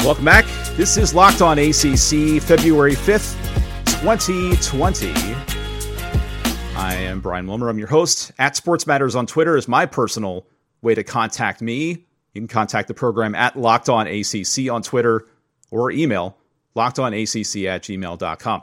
Welcome 0.05 0.25
back. 0.25 0.47
This 0.77 0.97
is 0.97 1.13
Locked 1.13 1.43
On 1.43 1.59
ACC, 1.59 2.41
February 2.41 2.95
5th, 2.95 3.38
2020. 4.01 5.13
I 6.77 6.95
am 6.95 7.21
Brian 7.21 7.49
Wilmer. 7.49 7.69
I'm 7.69 7.79
your 7.79 7.89
host. 7.89 8.31
At 8.39 8.55
Sports 8.55 8.87
Matters 8.87 9.17
on 9.17 9.27
Twitter 9.27 9.57
is 9.57 9.67
my 9.67 9.87
personal 9.87 10.47
way 10.83 10.95
to 10.95 11.03
contact 11.03 11.61
me. 11.61 12.07
You 12.33 12.41
can 12.41 12.47
contact 12.47 12.87
the 12.87 12.95
program 12.95 13.35
at 13.35 13.59
Locked 13.59 13.89
On 13.89 14.07
ACC 14.07 14.71
on 14.71 14.83
Twitter 14.83 15.27
or 15.73 15.91
email 15.91 16.37
lockedonacc 16.77 17.67
at 17.67 17.83
gmail.com. 17.83 18.63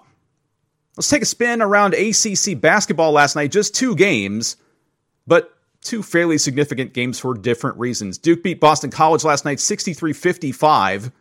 Let's 0.95 1.09
take 1.09 1.23
a 1.23 1.25
spin 1.25 1.61
around 1.61 1.95
ACC 1.95 2.59
basketball 2.59 3.11
last 3.11 3.35
night. 3.35 3.51
Just 3.51 3.75
two 3.75 3.93
games, 3.93 4.55
but 5.27 5.53
two 5.81 6.01
fairly 6.01 6.37
significant 6.37 6.93
games 6.93 7.19
for 7.19 7.33
different 7.33 7.77
reasons. 7.77 8.17
Duke 8.17 8.41
beat 8.41 8.61
Boston 8.61 8.89
College 8.89 9.25
last 9.25 9.43
night 9.43 9.59
63 9.59 10.13
55 10.13 11.11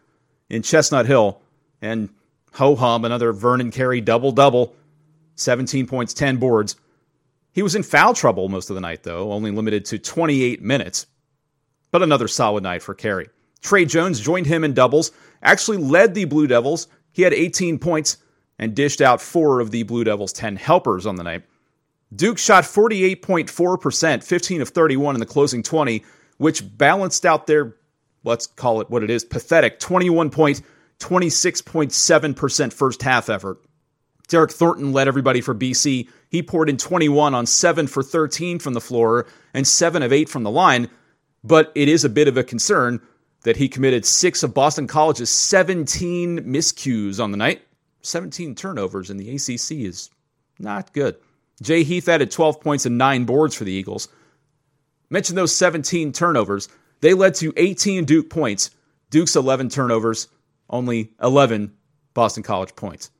in 0.51 0.63
Chestnut 0.63 1.07
Hill. 1.07 1.41
And 1.83 2.11
ho 2.55 2.77
hum, 2.77 3.05
another 3.05 3.33
Vernon 3.33 3.71
Carey 3.71 4.01
double 4.01 4.33
double, 4.33 4.75
17 5.37 5.87
points, 5.87 6.15
10 6.15 6.37
boards. 6.37 6.77
He 7.53 7.63
was 7.63 7.75
in 7.75 7.83
foul 7.83 8.15
trouble 8.15 8.49
most 8.49 8.71
of 8.71 8.75
the 8.75 8.81
night, 8.81 9.03
though, 9.03 9.33
only 9.33 9.51
limited 9.51 9.85
to 9.87 9.99
28 9.99 10.63
minutes. 10.63 11.07
But 11.91 12.03
another 12.03 12.29
solid 12.29 12.63
night 12.63 12.83
for 12.83 12.95
Carey. 12.95 13.29
Tre 13.61 13.85
Jones 13.85 14.21
joined 14.21 14.47
him 14.47 14.65
in 14.65 14.75
doubles, 14.75 15.13
actually 15.43 15.79
led 15.79 16.15
the 16.15 16.25
Blue 16.25 16.47
Devils. 16.47 16.89
He 17.13 17.23
had 17.23 17.33
18 17.33 17.79
points 17.79 18.19
and 18.59 18.75
dished 18.75 19.01
out 19.01 19.21
four 19.21 19.61
of 19.61 19.71
the 19.71 19.83
Blue 19.85 20.05
Devils' 20.05 20.33
10 20.33 20.57
helpers 20.57 21.07
on 21.07 21.17
the 21.17 21.23
night. 21.25 21.45
Duke 22.15 22.39
shot 22.39 22.65
48.4%, 22.65 24.23
15 24.23 24.63
of 24.63 24.69
31 24.69 25.17
in 25.17 25.21
the 25.21 25.27
closing 25.27 25.63
20, 25.63 26.05
which 26.37 26.77
balanced 26.77 27.25
out 27.27 27.47
their 27.47 27.77
let's 28.25 28.47
call 28.47 28.81
it 28.81 28.91
what 28.91 29.03
it 29.03 29.11
is, 29.11 29.25
pathetic 29.25 29.79
21 29.79 30.31
point, 30.31 30.63
26.7% 31.01 32.73
first 32.73 33.03
half 33.03 33.29
effort. 33.29 33.59
Derryck 34.29 34.53
Thornton 34.53 34.93
led 34.93 35.09
everybody 35.09 35.41
for 35.41 35.55
BC. 35.55 36.09
He 36.31 36.43
poured 36.43 36.71
in 36.71 36.77
21 36.77 37.35
on 37.35 37.47
7 37.47 37.87
for 37.87 38.03
13 38.03 38.59
from 38.59 38.75
the 38.75 38.81
floor 38.81 39.27
and 39.53 39.67
7 39.67 40.03
of 40.03 40.13
8 40.13 40.29
from 40.29 40.43
the 40.45 40.51
line. 40.51 40.89
But 41.43 41.71
it 41.75 41.89
is 41.89 42.05
a 42.05 42.09
bit 42.09 42.29
of 42.29 42.37
a 42.37 42.45
concern 42.45 43.01
that 43.43 43.57
he 43.57 43.69
committed 43.69 44.07
6 44.07 44.43
of 44.43 44.55
Boston 44.55 44.87
College's 44.87 45.31
17 45.31 46.41
miscues 46.41 47.23
on 47.23 47.31
the 47.31 47.37
night. 47.37 47.63
17 48.01 48.55
turnovers 48.55 49.11
in 49.11 49.19
the 49.19 49.31
ACC 49.31 49.83
is 49.83 50.11
not 50.59 50.93
good. 50.93 51.17
Jay 51.63 51.85
Heath 51.85 52.09
added 52.09 52.31
12 52.31 52.61
points 52.61 52.87
and 52.87 52.99
9 52.99 53.25
boards 53.25 53.55
for 53.55 53.65
the 53.65 53.73
Eagles. 53.73 54.09
Mention 55.11 55.37
those 55.37 55.55
17 55.55 56.13
turnovers. 56.13 56.69
They 57.01 57.15
led 57.15 57.35
to 57.37 57.53
18 57.57 58.05
Duke 58.07 58.31
points. 58.31 58.71
Duke's 59.11 59.37
11 59.37 59.69
turnovers, 59.69 60.29
only 60.71 61.13
11 61.23 61.73
Boston 62.15 62.43
College 62.43 62.75
points. 62.77 63.11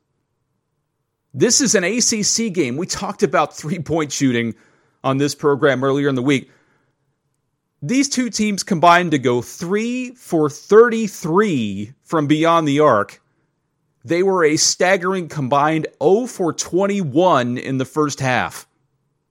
This 1.33 1.59
is 1.59 1.75
an 1.75 1.83
ACC 1.83 2.53
game. 2.53 2.77
We 2.77 2.87
talked 2.87 3.23
about 3.23 3.55
three 3.55 3.79
point 3.79 4.11
shooting 4.11 4.55
on 5.03 5.17
this 5.17 5.35
program 5.35 5.83
earlier 5.83 6.07
in 6.07 6.15
the 6.15 6.21
week. 6.21 6.49
These 7.81 8.09
two 8.09 8.29
teams 8.29 8.63
combined 8.63 9.11
to 9.11 9.19
go 9.19 9.41
3 9.41 10.15
for 10.15 10.49
33 10.49 11.93
from 12.01 12.25
beyond 12.25 12.67
the 12.67 12.79
arc. 12.79 13.21
They 14.03 14.23
were 14.23 14.43
a 14.43 14.57
staggering 14.57 15.27
combined 15.27 15.87
0 16.01 16.27
for 16.27 16.53
21 16.53 17.57
in 17.57 17.77
the 17.77 17.85
first 17.85 18.19
half. 18.19 18.67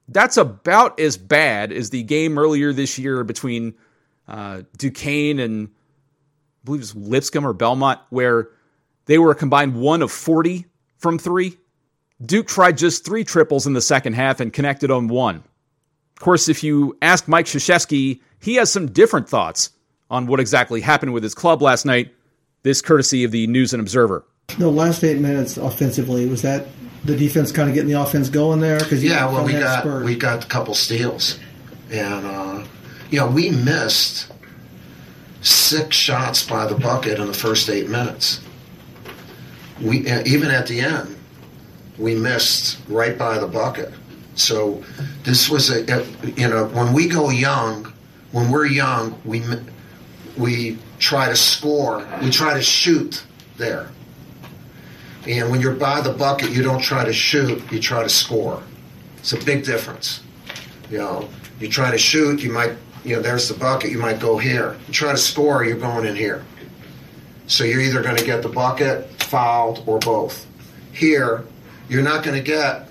That's 0.07 0.37
about 0.37 1.01
as 1.01 1.17
bad 1.17 1.73
as 1.73 1.91
the 1.91 2.03
game 2.03 2.39
earlier 2.39 2.73
this 2.73 2.99
year 2.99 3.25
between 3.25 3.75
uh, 4.29 4.63
Duquesne 4.77 5.39
and 5.39 5.71
believe 6.65 6.81
it 6.81 6.95
was 6.95 6.97
Lipscomb 6.97 7.47
or 7.47 7.53
Belmont, 7.53 8.01
where 8.11 8.49
they 9.07 9.19
were 9.19 9.31
a 9.31 9.35
combined 9.35 9.75
one 9.75 10.03
of 10.03 10.11
40 10.11 10.67
from 10.99 11.19
three. 11.19 11.59
Duke 12.25 12.47
tried 12.47 12.79
just 12.79 13.05
three 13.05 13.25
triples 13.25 13.67
in 13.67 13.73
the 13.73 13.81
second 13.81 14.15
half 14.15 14.41
and 14.41 14.53
connected 14.53 14.91
on 14.91 15.09
one. 15.09 15.37
Of 15.37 16.21
course, 16.21 16.49
if 16.49 16.63
you 16.63 16.97
ask 17.03 17.29
Mike 17.29 17.47
Krzyzewski, 17.47 18.21
he 18.41 18.55
has 18.55 18.71
some 18.71 18.93
different 18.93 19.29
thoughts 19.29 19.71
on 20.11 20.27
what 20.27 20.41
exactly 20.41 20.81
happened 20.81 21.13
with 21.13 21.23
his 21.23 21.35
club 21.35 21.61
last 21.61 21.85
night. 21.85 22.15
This 22.63 22.81
courtesy 22.81 23.25
of 23.25 23.31
the 23.31 23.47
News 23.47 23.75
and 23.75 23.81
Observer. 23.81 24.25
The 24.59 24.71
last 24.71 25.03
eight 25.05 25.21
minutes 25.21 25.57
offensively 25.57 26.27
was 26.27 26.43
that 26.43 26.67
the 27.05 27.17
defense 27.17 27.53
kind 27.53 27.69
of 27.69 27.75
getting 27.75 27.91
the 27.91 28.01
offense 28.01 28.31
going 28.31 28.61
there 28.61 28.79
because 28.79 29.05
yeah, 29.05 29.27
well 29.27 29.45
we 29.45 29.53
got 29.53 29.81
spurt. 29.81 30.05
we 30.05 30.17
got 30.17 30.45
a 30.45 30.49
couple 30.49 30.75
steals, 30.75 31.39
and 31.91 32.25
uh, 32.25 32.65
you 33.11 33.19
know, 33.19 33.27
we 33.27 33.51
missed 33.51 34.33
six 35.45 35.95
shots 35.95 36.45
by 36.45 36.67
the 36.67 36.75
bucket 36.75 37.21
in 37.21 37.27
the 37.27 37.35
first 37.35 37.69
eight 37.69 37.89
minutes. 37.89 38.41
We 39.81 40.09
uh, 40.11 40.23
even 40.27 40.51
at 40.51 40.67
the 40.67 40.81
end, 40.81 41.17
we 41.99 42.15
missed 42.15 42.79
right 42.89 43.17
by 43.17 43.39
the 43.39 43.47
bucket. 43.47 43.93
So 44.35 44.83
this 45.23 45.49
was 45.49 45.71
a, 45.71 46.05
you 46.37 46.49
know 46.49 46.67
when 46.67 46.93
we 46.93 47.09
go 47.09 47.31
young, 47.31 47.93
when 48.33 48.51
we're 48.51 48.67
young, 48.67 49.21
we 49.25 49.43
we 50.37 50.79
try 50.99 51.29
to 51.29 51.37
score, 51.37 52.07
we 52.23 52.31
try 52.31 52.55
to 52.55 52.63
shoot 52.63 53.25
there. 53.57 53.89
And 55.27 55.51
when 55.51 55.61
you're 55.61 55.75
by 55.75 56.01
the 56.01 56.13
bucket, 56.13 56.51
you 56.51 56.63
don't 56.63 56.81
try 56.81 57.05
to 57.05 57.13
shoot, 57.13 57.63
you 57.73 57.81
try 57.81 58.03
to 58.03 58.09
score. 58.09 58.63
It's 59.19 59.33
a 59.33 59.43
big 59.45 59.65
difference. 59.65 60.23
You 60.91 60.99
know, 60.99 61.29
you 61.61 61.69
try 61.69 61.91
to 61.91 61.99
shoot, 61.99 62.43
you 62.43 62.53
might 62.53 62.77
you 63.05 63.17
know, 63.17 63.23
there's 63.23 63.49
the 63.49 63.55
bucket, 63.55 63.91
you 63.91 63.99
might 63.99 64.19
go 64.19 64.39
here. 64.39 64.77
You 64.87 64.95
try 64.95 65.13
to 65.13 65.19
score, 65.19 65.65
you're 65.65 65.77
going 65.77 66.07
in 66.07 66.17
here. 66.17 66.45
So 67.47 67.65
you're 67.65 67.81
either 67.81 68.03
going 68.03 68.17
to 68.17 68.25
get 68.25 68.43
the 68.43 68.49
bucket, 68.49 69.23
fouled, 69.23 69.85
or 69.87 69.99
both. 69.99 70.47
Here, 70.93 71.45
you're 71.89 72.03
not 72.03 72.25
going 72.25 72.37
to 72.37 72.43
get 72.43 72.89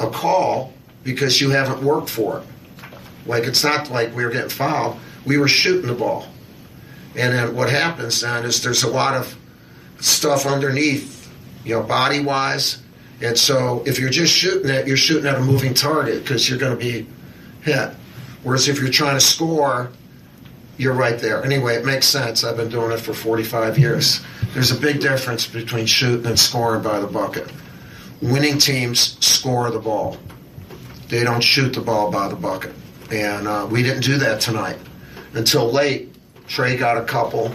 a 0.00 0.10
call 0.10 0.72
because 1.04 1.40
you 1.40 1.50
haven't 1.50 1.82
worked 1.82 2.10
for 2.10 2.38
it. 2.38 2.44
Like, 3.24 3.44
it's 3.44 3.62
not 3.62 3.90
like 3.90 4.14
we 4.16 4.24
were 4.24 4.30
getting 4.30 4.50
fouled, 4.50 4.98
we 5.24 5.38
were 5.38 5.48
shooting 5.48 5.86
the 5.86 5.94
ball. 5.94 6.26
And 7.14 7.32
then 7.32 7.54
what 7.54 7.70
happens 7.70 8.20
then 8.22 8.44
is 8.44 8.62
there's 8.62 8.82
a 8.82 8.90
lot 8.90 9.14
of 9.14 9.36
stuff 10.00 10.46
underneath, 10.46 11.30
you 11.64 11.74
know, 11.74 11.82
body 11.82 12.20
wise. 12.20 12.82
And 13.20 13.38
so 13.38 13.84
if 13.86 14.00
you're 14.00 14.10
just 14.10 14.32
shooting 14.32 14.70
it, 14.70 14.88
you're 14.88 14.96
shooting 14.96 15.26
at 15.26 15.36
a 15.36 15.40
moving 15.40 15.74
target 15.74 16.22
because 16.22 16.48
you're 16.48 16.58
going 16.58 16.76
to 16.76 16.84
be 16.84 17.06
hit. 17.60 17.90
Whereas 18.42 18.68
if 18.68 18.80
you're 18.80 18.90
trying 18.90 19.14
to 19.14 19.20
score, 19.20 19.90
you're 20.76 20.94
right 20.94 21.18
there. 21.18 21.44
Anyway, 21.44 21.76
it 21.76 21.84
makes 21.84 22.06
sense. 22.06 22.44
I've 22.44 22.56
been 22.56 22.68
doing 22.68 22.92
it 22.92 23.00
for 23.00 23.14
45 23.14 23.78
years. 23.78 24.20
There's 24.52 24.70
a 24.70 24.78
big 24.78 25.00
difference 25.00 25.46
between 25.46 25.86
shooting 25.86 26.26
and 26.26 26.38
scoring 26.38 26.82
by 26.82 27.00
the 27.00 27.06
bucket. 27.06 27.50
Winning 28.20 28.58
teams 28.58 29.16
score 29.24 29.70
the 29.70 29.78
ball. 29.78 30.16
They 31.08 31.24
don't 31.24 31.42
shoot 31.42 31.74
the 31.74 31.80
ball 31.80 32.10
by 32.10 32.28
the 32.28 32.36
bucket. 32.36 32.72
And 33.10 33.46
uh, 33.46 33.66
we 33.70 33.82
didn't 33.82 34.02
do 34.02 34.16
that 34.18 34.40
tonight. 34.40 34.78
Until 35.34 35.70
late, 35.70 36.08
Tre 36.46 36.76
got 36.76 36.96
a 36.96 37.04
couple. 37.04 37.52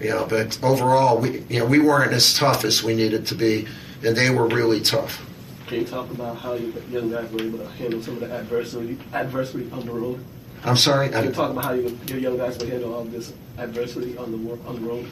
You 0.00 0.10
know, 0.10 0.26
but 0.26 0.58
overall, 0.62 1.18
we 1.18 1.44
you 1.50 1.58
know 1.58 1.66
we 1.66 1.78
weren't 1.78 2.12
as 2.12 2.32
tough 2.34 2.64
as 2.64 2.82
we 2.82 2.94
needed 2.94 3.26
to 3.26 3.34
be, 3.34 3.66
and 4.02 4.16
they 4.16 4.30
were 4.30 4.46
really 4.46 4.80
tough. 4.80 5.22
Can 5.70 5.78
you 5.78 5.86
talk 5.86 6.10
about 6.10 6.36
how 6.36 6.54
you 6.54 6.74
young 6.90 7.12
guys 7.12 7.30
were 7.30 7.42
able 7.42 7.58
to 7.58 7.68
handle 7.68 8.02
some 8.02 8.14
of 8.14 8.20
the 8.28 8.32
adversity 8.34 8.98
adversity 9.12 9.70
on 9.70 9.86
the 9.86 9.92
road? 9.92 10.18
I'm 10.64 10.76
sorry. 10.76 11.10
Can 11.10 11.26
you 11.26 11.30
talk 11.30 11.52
about 11.52 11.64
how 11.64 11.74
you, 11.74 11.96
your 12.08 12.18
young 12.18 12.38
guys 12.38 12.58
will 12.58 12.66
handle 12.66 12.92
all 12.92 13.04
this 13.04 13.32
adversity 13.56 14.18
on 14.18 14.32
the 14.32 14.52
on 14.66 14.74
the 14.74 14.80
road? 14.80 15.08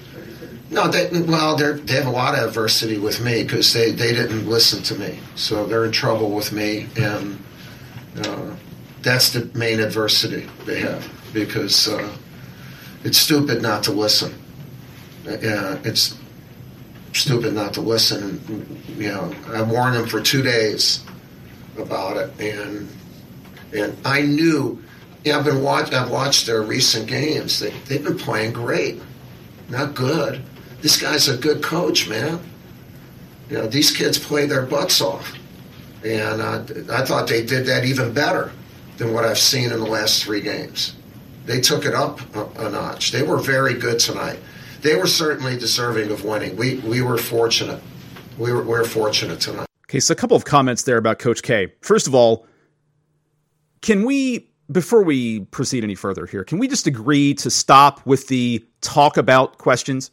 No, 0.68 0.88
they, 0.88 1.10
well, 1.12 1.54
they 1.54 1.74
they 1.82 1.92
have 1.92 2.06
a 2.06 2.10
lot 2.10 2.36
of 2.36 2.48
adversity 2.48 2.98
with 2.98 3.20
me 3.20 3.44
because 3.44 3.72
they, 3.72 3.92
they 3.92 4.12
didn't 4.12 4.48
listen 4.48 4.82
to 4.82 4.96
me, 4.96 5.20
so 5.36 5.64
they're 5.64 5.84
in 5.84 5.92
trouble 5.92 6.30
with 6.30 6.50
me, 6.50 6.88
and 6.96 7.38
uh, 8.24 8.56
that's 9.02 9.30
the 9.30 9.48
main 9.56 9.78
adversity 9.78 10.48
they 10.66 10.80
have 10.80 11.08
because 11.32 11.86
uh, 11.86 12.12
it's 13.04 13.18
stupid 13.18 13.62
not 13.62 13.84
to 13.84 13.92
listen. 13.92 14.34
Uh, 15.24 15.78
it's 15.84 16.18
stupid 17.18 17.54
not 17.54 17.74
to 17.74 17.80
listen. 17.80 18.82
You 18.96 19.08
know, 19.08 19.34
I 19.48 19.62
warned 19.62 19.96
them 19.96 20.06
for 20.06 20.20
two 20.20 20.42
days 20.42 21.04
about 21.76 22.16
it, 22.16 22.40
and 22.40 22.88
and 23.72 23.96
I 24.04 24.22
knew. 24.22 24.82
Yeah, 25.24 25.38
I've 25.38 25.44
been 25.44 25.62
watch. 25.62 25.92
I've 25.92 26.10
watched 26.10 26.46
their 26.46 26.62
recent 26.62 27.06
games. 27.08 27.58
They 27.58 27.70
they've 27.86 28.02
been 28.02 28.18
playing 28.18 28.52
great, 28.52 29.02
not 29.68 29.94
good. 29.94 30.42
This 30.80 31.00
guy's 31.00 31.28
a 31.28 31.36
good 31.36 31.62
coach, 31.62 32.08
man. 32.08 32.40
You 33.50 33.58
know, 33.58 33.66
these 33.66 33.90
kids 33.90 34.18
play 34.18 34.46
their 34.46 34.62
butts 34.62 35.00
off, 35.00 35.34
and 36.04 36.40
uh, 36.40 36.62
I 36.92 37.04
thought 37.04 37.28
they 37.28 37.44
did 37.44 37.66
that 37.66 37.84
even 37.84 38.12
better 38.12 38.52
than 38.98 39.12
what 39.12 39.24
I've 39.24 39.38
seen 39.38 39.72
in 39.72 39.80
the 39.80 39.86
last 39.86 40.22
three 40.22 40.40
games. 40.40 40.94
They 41.46 41.60
took 41.60 41.84
it 41.84 41.94
up 41.94 42.20
a, 42.36 42.66
a 42.66 42.70
notch. 42.70 43.10
They 43.10 43.22
were 43.22 43.38
very 43.38 43.74
good 43.74 43.98
tonight. 43.98 44.38
They 44.80 44.96
were 44.96 45.06
certainly 45.06 45.58
deserving 45.58 46.10
of 46.10 46.24
winning. 46.24 46.56
We 46.56 46.78
we 46.78 47.02
were 47.02 47.18
fortunate. 47.18 47.82
We 48.38 48.52
were 48.52 48.62
we 48.62 48.68
were 48.68 48.84
fortunate 48.84 49.40
tonight. 49.40 49.66
Okay, 49.88 50.00
so 50.00 50.12
a 50.12 50.16
couple 50.16 50.36
of 50.36 50.44
comments 50.44 50.82
there 50.82 50.98
about 50.98 51.18
Coach 51.18 51.42
K. 51.42 51.72
First 51.80 52.06
of 52.06 52.14
all, 52.14 52.46
can 53.80 54.04
we 54.04 54.50
before 54.70 55.02
we 55.02 55.40
proceed 55.46 55.82
any 55.82 55.94
further 55.94 56.26
here, 56.26 56.44
can 56.44 56.58
we 56.58 56.68
just 56.68 56.86
agree 56.86 57.34
to 57.34 57.50
stop 57.50 58.04
with 58.04 58.28
the 58.28 58.64
talk 58.80 59.16
about 59.16 59.58
questions? 59.58 60.10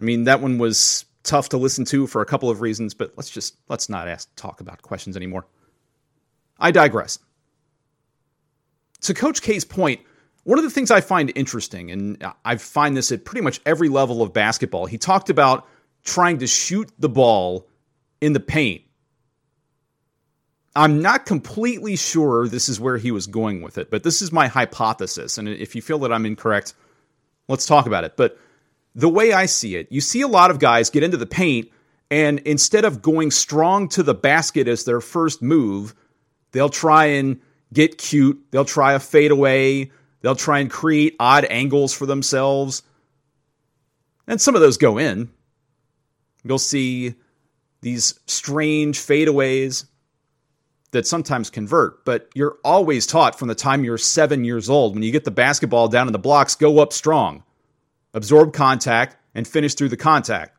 I 0.00 0.04
mean, 0.04 0.24
that 0.24 0.40
one 0.40 0.58
was 0.58 1.04
tough 1.22 1.48
to 1.50 1.56
listen 1.56 1.84
to 1.86 2.06
for 2.06 2.20
a 2.20 2.26
couple 2.26 2.50
of 2.50 2.60
reasons, 2.60 2.94
but 2.94 3.12
let's 3.16 3.30
just 3.30 3.56
let's 3.68 3.88
not 3.88 4.08
ask 4.08 4.28
talk 4.36 4.60
about 4.60 4.82
questions 4.82 5.16
anymore. 5.16 5.46
I 6.58 6.70
digress. 6.70 7.18
To 9.02 9.14
Coach 9.14 9.42
K's 9.42 9.64
point, 9.64 10.00
one 10.44 10.58
of 10.58 10.64
the 10.64 10.70
things 10.70 10.90
I 10.90 11.00
find 11.00 11.32
interesting, 11.34 11.90
and 11.90 12.24
I 12.44 12.56
find 12.56 12.96
this 12.96 13.12
at 13.12 13.24
pretty 13.24 13.42
much 13.42 13.60
every 13.64 13.88
level 13.88 14.22
of 14.22 14.32
basketball, 14.32 14.86
he 14.86 14.98
talked 14.98 15.30
about 15.30 15.66
trying 16.04 16.38
to 16.38 16.46
shoot 16.46 16.90
the 16.98 17.08
ball 17.08 17.68
in 18.20 18.32
the 18.32 18.40
paint. 18.40 18.82
I'm 20.74 21.02
not 21.02 21.26
completely 21.26 21.96
sure 21.96 22.48
this 22.48 22.68
is 22.68 22.80
where 22.80 22.96
he 22.96 23.10
was 23.10 23.26
going 23.26 23.62
with 23.62 23.78
it, 23.78 23.90
but 23.90 24.02
this 24.02 24.22
is 24.22 24.32
my 24.32 24.48
hypothesis. 24.48 25.36
And 25.38 25.48
if 25.48 25.74
you 25.76 25.82
feel 25.82 25.98
that 26.00 26.12
I'm 26.12 26.24
incorrect, 26.24 26.74
let's 27.46 27.66
talk 27.66 27.86
about 27.86 28.04
it. 28.04 28.16
But 28.16 28.38
the 28.94 29.08
way 29.08 29.32
I 29.32 29.46
see 29.46 29.76
it, 29.76 29.92
you 29.92 30.00
see 30.00 30.22
a 30.22 30.28
lot 30.28 30.50
of 30.50 30.58
guys 30.58 30.90
get 30.90 31.02
into 31.02 31.18
the 31.18 31.26
paint, 31.26 31.70
and 32.10 32.40
instead 32.40 32.84
of 32.84 33.00
going 33.00 33.30
strong 33.30 33.88
to 33.90 34.02
the 34.02 34.14
basket 34.14 34.66
as 34.66 34.84
their 34.84 35.00
first 35.00 35.40
move, 35.40 35.94
they'll 36.52 36.68
try 36.68 37.06
and 37.06 37.40
get 37.72 37.96
cute. 37.96 38.44
They'll 38.50 38.64
try 38.64 38.94
a 38.94 38.98
fadeaway. 38.98 39.90
They'll 40.22 40.34
try 40.34 40.60
and 40.60 40.70
create 40.70 41.16
odd 41.20 41.44
angles 41.44 41.92
for 41.92 42.06
themselves. 42.06 42.82
And 44.26 44.40
some 44.40 44.54
of 44.54 44.60
those 44.60 44.76
go 44.76 44.98
in. 44.98 45.30
You'll 46.44 46.58
see 46.58 47.14
these 47.82 48.18
strange 48.26 48.98
fadeaways 48.98 49.84
that 50.92 51.06
sometimes 51.06 51.50
convert, 51.50 52.04
but 52.04 52.28
you're 52.34 52.58
always 52.64 53.06
taught 53.06 53.38
from 53.38 53.48
the 53.48 53.54
time 53.54 53.84
you're 53.84 53.98
seven 53.98 54.44
years 54.44 54.70
old 54.70 54.94
when 54.94 55.02
you 55.02 55.12
get 55.12 55.24
the 55.24 55.30
basketball 55.30 55.88
down 55.88 56.06
in 56.06 56.12
the 56.12 56.18
blocks, 56.18 56.54
go 56.54 56.78
up 56.78 56.92
strong 56.92 57.42
absorb 58.14 58.52
contact, 58.52 59.16
and 59.34 59.48
finish 59.48 59.74
through 59.74 59.88
the 59.88 59.96
contact. 59.96 60.56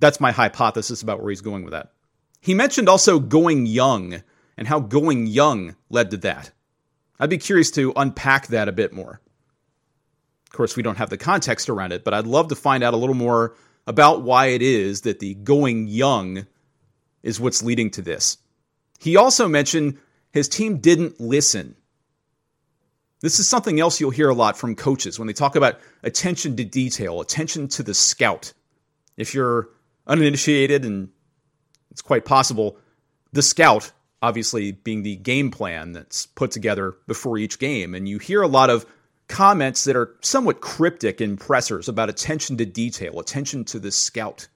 That's 0.00 0.20
my 0.20 0.32
hypothesis 0.32 1.02
about 1.02 1.20
where 1.20 1.30
he's 1.30 1.40
going 1.40 1.64
with 1.64 1.72
that. 1.72 1.92
He 2.40 2.54
mentioned 2.54 2.88
also 2.88 3.20
going 3.20 3.66
young 3.66 4.22
and 4.56 4.66
how 4.66 4.80
going 4.80 5.26
young 5.26 5.76
led 5.90 6.10
to 6.10 6.16
that. 6.18 6.50
I'd 7.22 7.30
be 7.30 7.38
curious 7.38 7.70
to 7.72 7.92
unpack 7.94 8.48
that 8.48 8.66
a 8.68 8.72
bit 8.72 8.92
more. 8.92 9.20
Of 10.46 10.52
course, 10.52 10.76
we 10.76 10.82
don't 10.82 10.98
have 10.98 11.08
the 11.08 11.16
context 11.16 11.68
around 11.68 11.92
it, 11.92 12.02
but 12.02 12.12
I'd 12.12 12.26
love 12.26 12.48
to 12.48 12.56
find 12.56 12.82
out 12.82 12.94
a 12.94 12.96
little 12.96 13.14
more 13.14 13.54
about 13.86 14.22
why 14.22 14.46
it 14.46 14.60
is 14.60 15.02
that 15.02 15.20
the 15.20 15.34
going 15.34 15.86
young 15.86 16.48
is 17.22 17.38
what's 17.38 17.62
leading 17.62 17.92
to 17.92 18.02
this. 18.02 18.38
He 18.98 19.16
also 19.16 19.46
mentioned 19.46 19.98
his 20.32 20.48
team 20.48 20.78
didn't 20.78 21.20
listen. 21.20 21.76
This 23.20 23.38
is 23.38 23.46
something 23.48 23.78
else 23.78 24.00
you'll 24.00 24.10
hear 24.10 24.28
a 24.28 24.34
lot 24.34 24.58
from 24.58 24.74
coaches 24.74 25.16
when 25.16 25.28
they 25.28 25.32
talk 25.32 25.54
about 25.54 25.78
attention 26.02 26.56
to 26.56 26.64
detail, 26.64 27.20
attention 27.20 27.68
to 27.68 27.84
the 27.84 27.94
scout. 27.94 28.52
If 29.16 29.32
you're 29.32 29.68
uninitiated, 30.08 30.84
and 30.84 31.10
it's 31.92 32.02
quite 32.02 32.24
possible, 32.24 32.78
the 33.32 33.42
scout, 33.42 33.92
obviously 34.22 34.72
being 34.72 35.02
the 35.02 35.16
game 35.16 35.50
plan 35.50 35.92
that's 35.92 36.26
put 36.26 36.50
together 36.50 36.94
before 37.06 37.36
each 37.36 37.58
game, 37.58 37.94
and 37.94 38.08
you 38.08 38.18
hear 38.18 38.40
a 38.40 38.48
lot 38.48 38.70
of 38.70 38.86
comments 39.28 39.84
that 39.84 39.96
are 39.96 40.14
somewhat 40.20 40.60
cryptic 40.60 41.20
in 41.20 41.36
pressers 41.36 41.88
about 41.88 42.08
attention 42.08 42.56
to 42.58 42.64
detail, 42.64 43.18
attention 43.18 43.64
to 43.64 43.78
the 43.78 43.90
scout. 43.90 44.48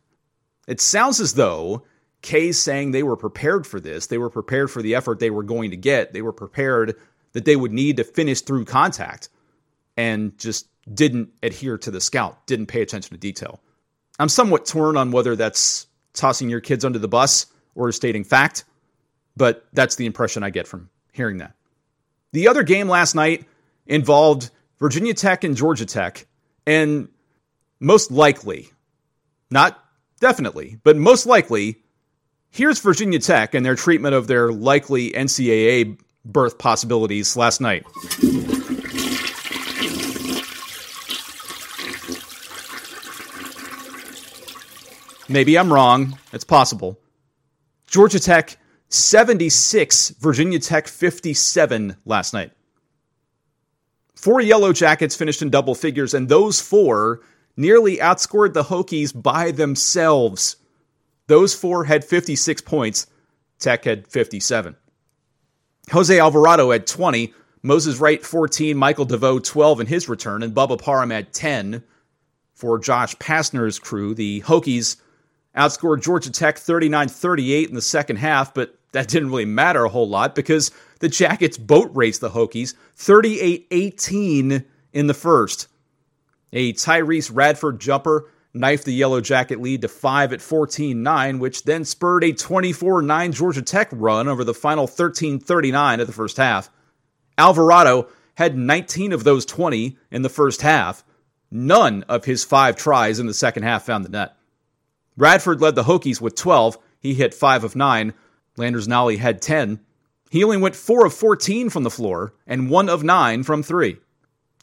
It 0.67 0.81
sounds 0.81 1.21
as 1.21 1.35
though 1.35 1.85
K's 2.23 2.59
saying 2.59 2.91
they 2.91 3.03
were 3.03 3.17
prepared 3.17 3.67
for 3.67 3.81
this. 3.81 4.07
They 4.07 4.19
were 4.19 4.31
prepared 4.31 4.71
for 4.71 4.83
the 4.83 4.95
effort 4.95 5.19
they 5.19 5.31
were 5.31 5.43
going 5.43 5.71
to 5.71 5.77
get. 5.77 6.13
They 6.13 6.23
were 6.23 6.33
prepared 6.33 6.97
that 7.33 7.45
they 7.45 7.57
would 7.57 7.73
need 7.73 7.99
to 7.99 8.05
finish 8.05 8.41
through 8.41 8.65
contact 8.65 9.29
and 9.97 10.37
just 10.39 10.69
didn't 10.93 11.31
adhere 11.43 11.79
to 11.79 11.91
the 11.91 12.01
scout, 12.01 12.47
didn't 12.47 12.67
pay 12.67 12.83
attention 12.83 13.11
to 13.11 13.19
detail. 13.19 13.61
I'm 14.19 14.29
somewhat 14.29 14.67
torn 14.67 14.97
on 14.97 15.11
whether 15.11 15.37
that's 15.37 15.87
tossing 16.15 16.49
your 16.49 16.61
kids 16.61 16.85
under 16.85 16.99
the 16.99 17.09
bus 17.09 17.47
or 17.75 17.93
stating 17.93 18.25
fact, 18.25 18.65
but 19.37 19.67
that's 19.73 19.97
the 19.97 20.07
impression 20.07 20.43
I 20.43 20.51
get 20.51 20.67
from 20.67 20.89
hearing 21.13 21.39
that. 21.39 21.55
The 22.33 22.49
other 22.49 22.63
game 22.63 22.89
last 22.89 23.15
night 23.15 23.47
involved 23.87 24.51
Virginia 24.79 25.15
Tech 25.15 25.45
and 25.45 25.57
Georgia 25.57 25.87
Tech, 25.87 26.27
and 26.67 27.09
most 27.81 28.11
likely, 28.11 28.71
not 29.51 29.83
definitely, 30.21 30.79
but 30.83 30.97
most 30.97 31.27
likely, 31.27 31.83
here's 32.51 32.81
Virginia 32.81 33.19
Tech 33.19 33.55
and 33.55 33.65
their 33.65 33.77
treatment 33.77 34.15
of 34.15 34.27
their 34.27 34.53
likely 34.53 35.13
NCAA 35.13 35.99
berth 36.25 36.59
possibilities 36.59 37.37
last 37.37 37.61
night. 37.61 37.85
Maybe 45.29 45.59
I'm 45.59 45.73
wrong. 45.73 46.19
It's 46.33 46.45
possible. 46.45 46.99
Georgia 47.89 48.21
Tech 48.21 48.59
76, 48.89 50.11
Virginia 50.21 50.59
Tech 50.59 50.87
57 50.87 51.97
last 52.05 52.33
night. 52.33 52.53
Four 54.15 54.41
Yellow 54.41 54.73
Jackets 54.73 55.15
finished 55.15 55.43
in 55.43 55.51
double 55.51 55.75
figures, 55.75 56.15
and 56.15 56.29
those 56.29 56.61
four 56.61 57.21
nearly 57.57 57.99
outscored 57.99 58.53
the 58.53 58.65
Hokies 58.65 59.13
by 59.21 59.51
themselves. 59.51 60.57
Those 61.27 61.55
four 61.55 61.85
had 61.85 62.05
56 62.05 62.63
points. 62.63 63.07
Tech 63.59 63.85
had 63.85 64.07
57. 64.07 64.77
Jose 65.93 66.19
Alvarado 66.19 66.71
had 66.71 66.87
20, 66.87 67.33
Moses 67.63 67.99
Wright 67.99 68.25
14, 68.25 68.77
Michael 68.77 69.05
DeVoe 69.05 69.39
12 69.39 69.81
in 69.81 69.87
his 69.87 70.09
return, 70.09 70.43
and 70.43 70.55
Bubba 70.55 70.81
Parham 70.81 71.13
at 71.13 71.33
10 71.33 71.83
for 72.55 72.79
Josh 72.79 73.17
Pastner's 73.19 73.79
crew. 73.79 74.15
The 74.15 74.41
Hokies 74.43 74.97
outscored 75.57 76.03
Georgia 76.03 76.31
Tech 76.31 76.59
39 76.59 77.09
38 77.09 77.69
in 77.69 77.75
the 77.75 77.83
second 77.83 78.17
half, 78.17 78.53
but 78.55 78.76
that 78.93 79.09
didn't 79.09 79.31
really 79.31 79.45
matter 79.45 79.85
a 79.85 79.89
whole 79.89 80.09
lot 80.09 80.35
because 80.35 80.71
the 81.01 81.09
Jackets 81.09 81.59
boat 81.59 81.91
raced 81.95 82.21
the 82.21 82.31
Hokies 82.31 82.75
38 82.95 83.67
18 83.71 84.65
in 84.93 85.07
the 85.07 85.15
first. 85.15 85.69
A 86.53 86.73
Tyrece 86.73 87.31
Radford 87.33 87.81
jumper 87.81 88.31
knifed 88.55 88.85
the 88.85 88.95
Yellow 88.95 89.21
Jacket 89.21 89.61
lead 89.61 89.83
to 89.83 89.89
5 89.89 90.33
at 90.33 90.41
14 90.41 91.03
9, 91.03 91.39
which 91.39 91.65
then 91.65 91.85
spurred 91.85 92.25
a 92.25 92.33
24 92.33 93.03
9 93.03 93.33
Georgia 93.33 93.63
Tech 93.63 93.89
run 93.93 94.29
over 94.29 94.45
the 94.45 94.55
final 94.55 94.87
13 94.87 95.39
39 95.39 96.01
of 96.01 96.07
the 96.07 96.13
first 96.13 96.37
half. 96.37 96.71
Alvarado 97.39 98.09
had 98.37 98.57
19 98.57 99.13
of 99.13 99.25
those 99.25 99.45
20 99.47 99.99
in 100.11 100.23
the 100.23 100.29
first 100.29 100.63
half. 100.63 101.05
None 101.51 102.03
of 102.05 102.25
his 102.25 102.45
five 102.45 102.77
tries 102.77 103.19
in 103.19 103.27
the 103.27 103.35
second 103.35 103.63
half 103.63 103.85
found 103.85 104.05
the 104.05 104.09
net. 104.09 104.37
Radford 105.17 105.61
led 105.61 105.75
the 105.75 105.85
Hokies 105.85 106.21
with 106.21 106.35
12. 106.35 106.79
He 106.99 107.15
hit 107.15 107.35
5 107.35 107.65
of 107.65 107.77
9. 107.77 108.13
Landers 108.57 108.89
Nolley 108.89 109.19
had 109.19 109.43
10. 109.43 109.81
He 110.31 110.43
only 110.43 110.57
went 110.57 110.77
4 110.77 111.07
of 111.07 111.15
14 111.15 111.71
from 111.71 111.83
the 111.83 111.91
floor 111.91 112.35
and 112.47 112.71
1 112.71 112.89
of 112.89 113.05
9 113.05 113.43
from 113.43 113.63
3. 113.63 113.99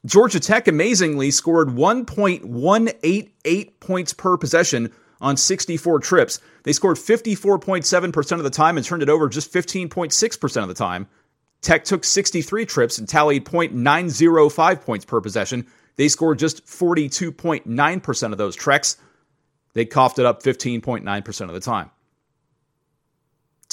Georgia 0.05 0.39
Tech 0.39 0.67
amazingly 0.67 1.31
scored 1.31 1.69
1.188 1.69 3.79
points 3.79 4.13
per 4.13 4.37
possession 4.37 4.91
on 5.21 5.37
64 5.37 5.99
trips. 5.99 6.41
They 6.63 6.73
scored 6.73 6.97
54.7% 6.97 8.31
of 8.33 8.43
the 8.43 8.49
time 8.49 8.75
and 8.75 8.85
turned 8.85 9.01
it 9.01 9.09
over 9.09 9.29
just 9.29 9.53
15.6% 9.53 10.61
of 10.61 10.67
the 10.67 10.73
time. 10.73 11.07
Tech 11.61 11.85
took 11.85 12.03
63 12.03 12.65
trips 12.65 12.97
and 12.97 13.07
tallied 13.07 13.45
.905 13.45 14.81
points 14.81 15.05
per 15.05 15.21
possession. 15.21 15.65
They 15.95 16.09
scored 16.09 16.39
just 16.39 16.65
42.9% 16.65 18.31
of 18.33 18.37
those 18.37 18.57
treks. 18.57 18.97
They 19.73 19.85
coughed 19.85 20.19
it 20.19 20.25
up 20.25 20.43
15.9% 20.43 21.47
of 21.47 21.53
the 21.53 21.61
time. 21.61 21.89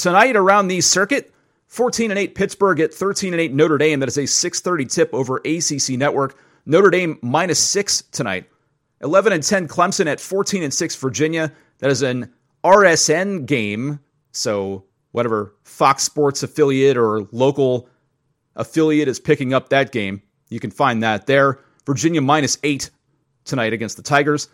Tonight 0.00 0.34
around 0.34 0.68
the 0.68 0.80
circuit, 0.80 1.30
14 1.66 2.10
and 2.10 2.18
8 2.18 2.34
Pittsburgh 2.34 2.80
at 2.80 2.94
13 2.94 3.34
and 3.34 3.40
8 3.40 3.52
Notre 3.52 3.76
Dame. 3.76 4.00
That 4.00 4.08
is 4.08 4.16
a 4.16 4.26
6:30 4.26 4.86
tip 4.86 5.12
over 5.12 5.42
ACC 5.44 5.98
Network. 5.98 6.38
Notre 6.64 6.88
Dame 6.88 7.18
minus 7.20 7.58
6 7.58 8.04
tonight. 8.10 8.48
11 9.02 9.34
and 9.34 9.42
10 9.42 9.68
Clemson 9.68 10.06
at 10.06 10.18
14 10.18 10.62
and 10.62 10.72
6 10.72 10.96
Virginia. 10.96 11.52
That 11.80 11.90
is 11.90 12.00
an 12.00 12.32
RSN 12.64 13.44
game. 13.44 14.00
So 14.32 14.84
whatever 15.12 15.54
Fox 15.64 16.02
Sports 16.02 16.42
affiliate 16.42 16.96
or 16.96 17.28
local 17.30 17.86
affiliate 18.56 19.06
is 19.06 19.20
picking 19.20 19.52
up 19.52 19.68
that 19.68 19.92
game, 19.92 20.22
you 20.48 20.60
can 20.60 20.70
find 20.70 21.02
that 21.02 21.26
there. 21.26 21.58
Virginia 21.84 22.22
minus 22.22 22.56
8 22.62 22.88
tonight 23.44 23.74
against 23.74 23.98
the 23.98 24.02
Tigers. 24.02 24.48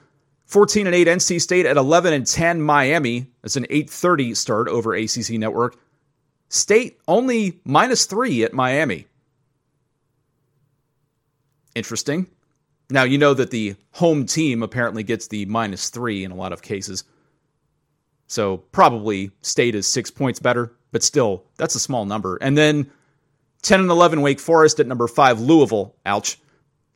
14 0.46 0.86
and 0.86 0.94
8 0.94 1.08
NC 1.08 1.40
State 1.40 1.66
at 1.66 1.76
11 1.76 2.12
and 2.12 2.26
10 2.26 2.62
Miami. 2.62 3.26
That's 3.42 3.56
an 3.56 3.66
8:30 3.68 4.34
start 4.36 4.68
over 4.68 4.94
ACC 4.94 5.38
Network. 5.38 5.76
State 6.48 6.98
only 7.08 7.60
minus 7.64 8.06
three 8.06 8.44
at 8.44 8.54
Miami. 8.54 9.06
Interesting. 11.74 12.28
Now, 12.88 13.02
you 13.02 13.18
know 13.18 13.34
that 13.34 13.50
the 13.50 13.74
home 13.90 14.26
team 14.26 14.62
apparently 14.62 15.02
gets 15.02 15.26
the 15.26 15.44
minus 15.46 15.90
three 15.90 16.22
in 16.22 16.30
a 16.30 16.36
lot 16.36 16.52
of 16.52 16.62
cases. 16.62 17.02
So 18.28 18.58
probably 18.58 19.32
state 19.42 19.74
is 19.74 19.86
six 19.88 20.10
points 20.10 20.38
better, 20.38 20.72
but 20.92 21.02
still, 21.02 21.44
that's 21.58 21.74
a 21.74 21.80
small 21.80 22.06
number. 22.06 22.36
And 22.40 22.56
then 22.56 22.90
10 23.62 23.80
and 23.80 23.90
11 23.90 24.20
Wake 24.20 24.38
Forest 24.38 24.78
at 24.78 24.86
number 24.86 25.08
five, 25.08 25.40
Louisville. 25.40 25.96
Ouch. 26.06 26.38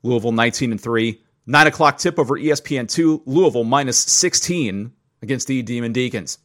Louisville 0.05 0.33
19 0.33 0.71
and 0.71 0.81
3. 0.81 1.21
Nine 1.51 1.67
o'clock 1.67 1.99
tip 1.99 2.17
over 2.17 2.39
ESPN2, 2.39 3.23
Louisville 3.27 3.65
minus 3.65 3.99
16 3.99 4.93
against 5.21 5.49
the 5.49 5.63
Demon 5.63 5.93
Deacons. 5.93 6.39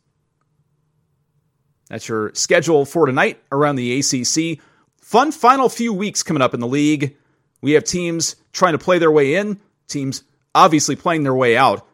That's 1.92 2.08
your 2.10 2.34
schedule 2.34 2.86
for 2.86 3.06
tonight 3.06 3.40
around 3.52 3.76
the 3.76 4.00
ACC. 4.00 4.60
Fun 5.00 5.32
final 5.32 5.70
few 5.70 5.94
weeks 5.94 6.24
coming 6.24 6.42
up 6.42 6.56
in 6.56 6.60
the 6.60 6.66
league. 6.66 7.16
We 7.62 7.74
have 7.74 7.84
teams 7.84 8.36
trying 8.52 8.72
to 8.72 8.80
play 8.80 8.98
their 8.98 9.12
way 9.12 9.36
in, 9.36 9.60
teams 9.88 10.24
obviously 10.56 10.96
playing 10.96 11.22
their 11.22 11.36
way 11.36 11.56
out. 11.56 11.88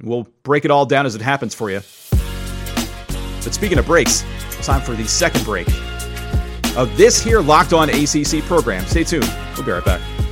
We'll 0.00 0.28
break 0.44 0.64
it 0.64 0.70
all 0.70 0.86
down 0.86 1.06
as 1.06 1.16
it 1.16 1.20
happens 1.20 1.56
for 1.56 1.72
you. 1.72 1.80
But 3.42 3.52
speaking 3.52 3.78
of 3.78 3.86
breaks, 3.86 4.22
time 4.62 4.82
for 4.82 4.94
the 4.94 5.08
second 5.08 5.44
break 5.44 5.66
of 6.76 6.96
this 6.96 7.20
here 7.20 7.40
Locked 7.40 7.72
On 7.72 7.90
ACC 7.90 8.44
program. 8.44 8.86
Stay 8.86 9.02
tuned. 9.02 9.28
We'll 9.56 9.66
be 9.66 9.72
right 9.72 9.84
back. 9.84 10.27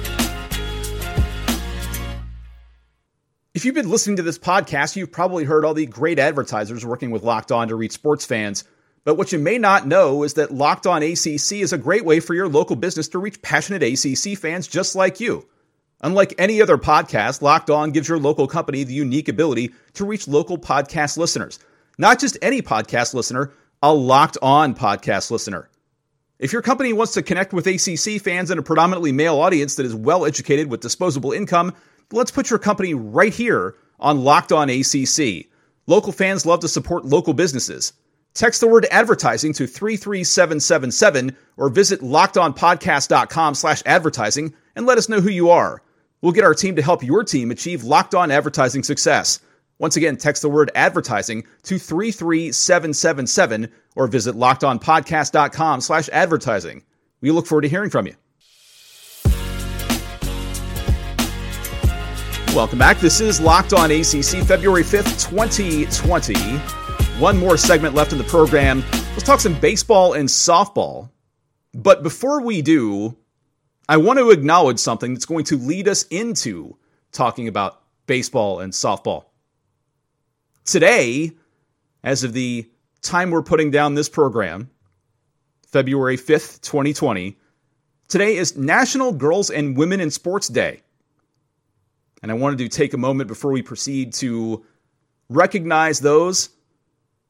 If 3.57 3.65
you've 3.65 3.75
been 3.75 3.89
listening 3.89 4.17
to 4.17 4.23
this 4.23 4.39
podcast, 4.39 4.97
you've 4.97 5.11
probably 5.11 5.45
heard 5.45 5.65
all 5.65 5.73
the 5.73 5.87
great 5.87 6.19
advertisers 6.19 6.85
working 6.85 7.11
with 7.11 7.23
Locked 7.23 7.51
On 7.51 7.69
to 7.69 7.75
reach 7.75 7.93
sports 7.93 8.27
fans. 8.27 8.65
But 9.03 9.15
what 9.15 9.33
you 9.33 9.39
may 9.39 9.57
not 9.57 9.87
know 9.87 10.25
is 10.25 10.35
that 10.35 10.53
Locked 10.53 10.87
On 10.87 11.03
ACC 11.03 11.63
is 11.63 11.73
a 11.73 11.79
great 11.79 12.05
way 12.05 12.21
for 12.21 12.35
your 12.35 12.49
local 12.49 12.77
business 12.77 13.09
to 13.09 13.19
reach 13.19 13.41
passionate 13.41 13.83
ACC 13.83 14.37
fans 14.37 14.69
just 14.69 14.95
like 14.95 15.21
you. 15.21 15.49
Unlike 16.03 16.35
any 16.37 16.61
other 16.61 16.77
podcast, 16.77 17.41
Locked 17.41 17.71
On 17.71 17.93
gives 17.93 18.11
your 18.11 18.19
local 18.19 18.47
company 18.47 18.85
the 18.85 18.93
unique 18.93 19.31
ability 19.31 19.73
to 19.95 20.05
reach 20.05 20.29
local 20.29 20.59
podcast 20.59 21.17
listeners. 21.17 21.59
Not 21.97 22.21
just 22.21 22.37
any 22.43 22.61
podcast 22.61 23.15
listener, 23.15 23.55
a 23.83 23.95
Locked 23.95 24.37
On 24.43 24.75
podcast 24.75 25.31
listener. 25.31 25.71
If 26.39 26.53
your 26.53 26.61
company 26.61 26.93
wants 26.93 27.15
to 27.15 27.23
connect 27.23 27.55
with 27.55 27.67
ACC 27.67 28.21
fans 28.21 28.51
in 28.51 28.59
a 28.59 28.63
predominantly 28.63 29.13
male 29.13 29.39
audience 29.39 29.77
that 29.77 29.87
is 29.87 29.95
well 29.95 30.27
educated 30.27 30.67
with 30.67 30.83
disposable 30.83 31.33
income, 31.33 31.73
let's 32.13 32.31
put 32.31 32.51
your 32.51 32.59
company 32.59 32.95
right 32.95 33.33
here 33.33 33.77
on 33.99 34.25
Locked 34.25 34.53
On 34.53 34.71
ACC. 34.71 35.47
Local 35.87 36.13
fans 36.13 36.47
love 36.47 36.61
to 36.61 36.69
support 36.69 37.05
local 37.05 37.33
businesses. 37.33 37.93
Text 38.35 38.61
the 38.61 38.69
word 38.69 38.87
advertising 38.91 39.53
to 39.55 39.67
33777 39.67 41.37
or 41.57 41.71
visit 41.71 42.01
lockedonpodcast.com 42.01 43.55
slash 43.55 43.83
advertising 43.87 44.55
and 44.75 44.85
let 44.85 44.99
us 44.99 45.09
know 45.09 45.21
who 45.21 45.31
you 45.31 45.49
are. 45.51 45.83
We'll 46.21 46.33
get 46.33 46.45
our 46.45 46.55
team 46.55 46.77
to 46.77 46.83
help 46.83 47.03
your 47.03 47.25
team 47.25 47.51
achieve 47.51 47.85
locked 47.85 48.15
on 48.15 48.31
advertising 48.31 48.83
success. 48.83 49.41
Once 49.79 49.97
again, 49.97 50.17
text 50.17 50.43
the 50.43 50.49
word 50.49 50.71
advertising 50.75 51.45
to 51.63 51.79
33777 51.79 53.73
or 53.95 54.07
visit 54.07 54.35
lockedonpodcast.com 54.35 55.81
slash 55.81 56.09
advertising. 56.11 56.83
We 57.21 57.31
look 57.31 57.47
forward 57.47 57.63
to 57.63 57.69
hearing 57.69 57.91
from 57.91 58.07
you. 58.07 58.15
Welcome 62.57 62.79
back. 62.79 63.01
This 63.01 63.21
is 63.21 63.39
Locked 63.39 63.75
On 63.75 63.91
ACC, 63.91 64.43
February 64.43 64.83
5th, 64.83 65.29
2020. 65.29 66.57
One 67.21 67.37
more 67.37 67.59
segment 67.59 67.95
left 67.95 68.13
in 68.13 68.19
the 68.19 68.25
program. 68.25 68.83
Let's 68.91 69.25
talk 69.25 69.41
some 69.41 69.61
baseball 69.61 70.15
and 70.15 70.27
softball. 70.27 71.11
But 71.75 72.03
before 72.03 72.41
we 72.41 72.63
do, 72.63 73.15
I 73.91 73.99
want 73.99 74.21
to 74.21 74.31
acknowledge 74.31 74.79
something 74.79 75.13
that's 75.13 75.27
going 75.27 75.45
to 75.45 75.59
lead 75.59 75.87
us 75.87 76.05
into 76.05 76.79
talking 77.13 77.47
about 77.47 77.83
baseball 78.07 78.61
and 78.61 78.73
softball. 78.73 79.27
Today, 80.65 81.33
as 82.03 82.25
of 82.25 82.33
the 82.33 82.71
time 83.03 83.33
we're 83.33 83.43
putting 83.43 83.71
down 83.71 83.97
this 83.97 84.09
program, 84.09 84.71
February 85.67 86.17
5th, 86.17 86.63
2020, 86.63 87.37
today 88.09 88.35
is 88.35 88.57
National 88.57 89.13
Girls 89.13 89.51
and 89.51 89.77
Women 89.77 90.01
in 90.01 90.11
Sports 90.11 90.49
Day. 90.49 90.81
And 92.23 92.31
I 92.31 92.35
wanted 92.35 92.59
to 92.59 92.69
take 92.69 92.95
a 92.95 92.99
moment 92.99 93.29
before 93.29 93.53
we 93.53 93.63
proceed 93.63 94.15
to 94.15 94.65
recognize 95.29 96.01
those 96.01 96.51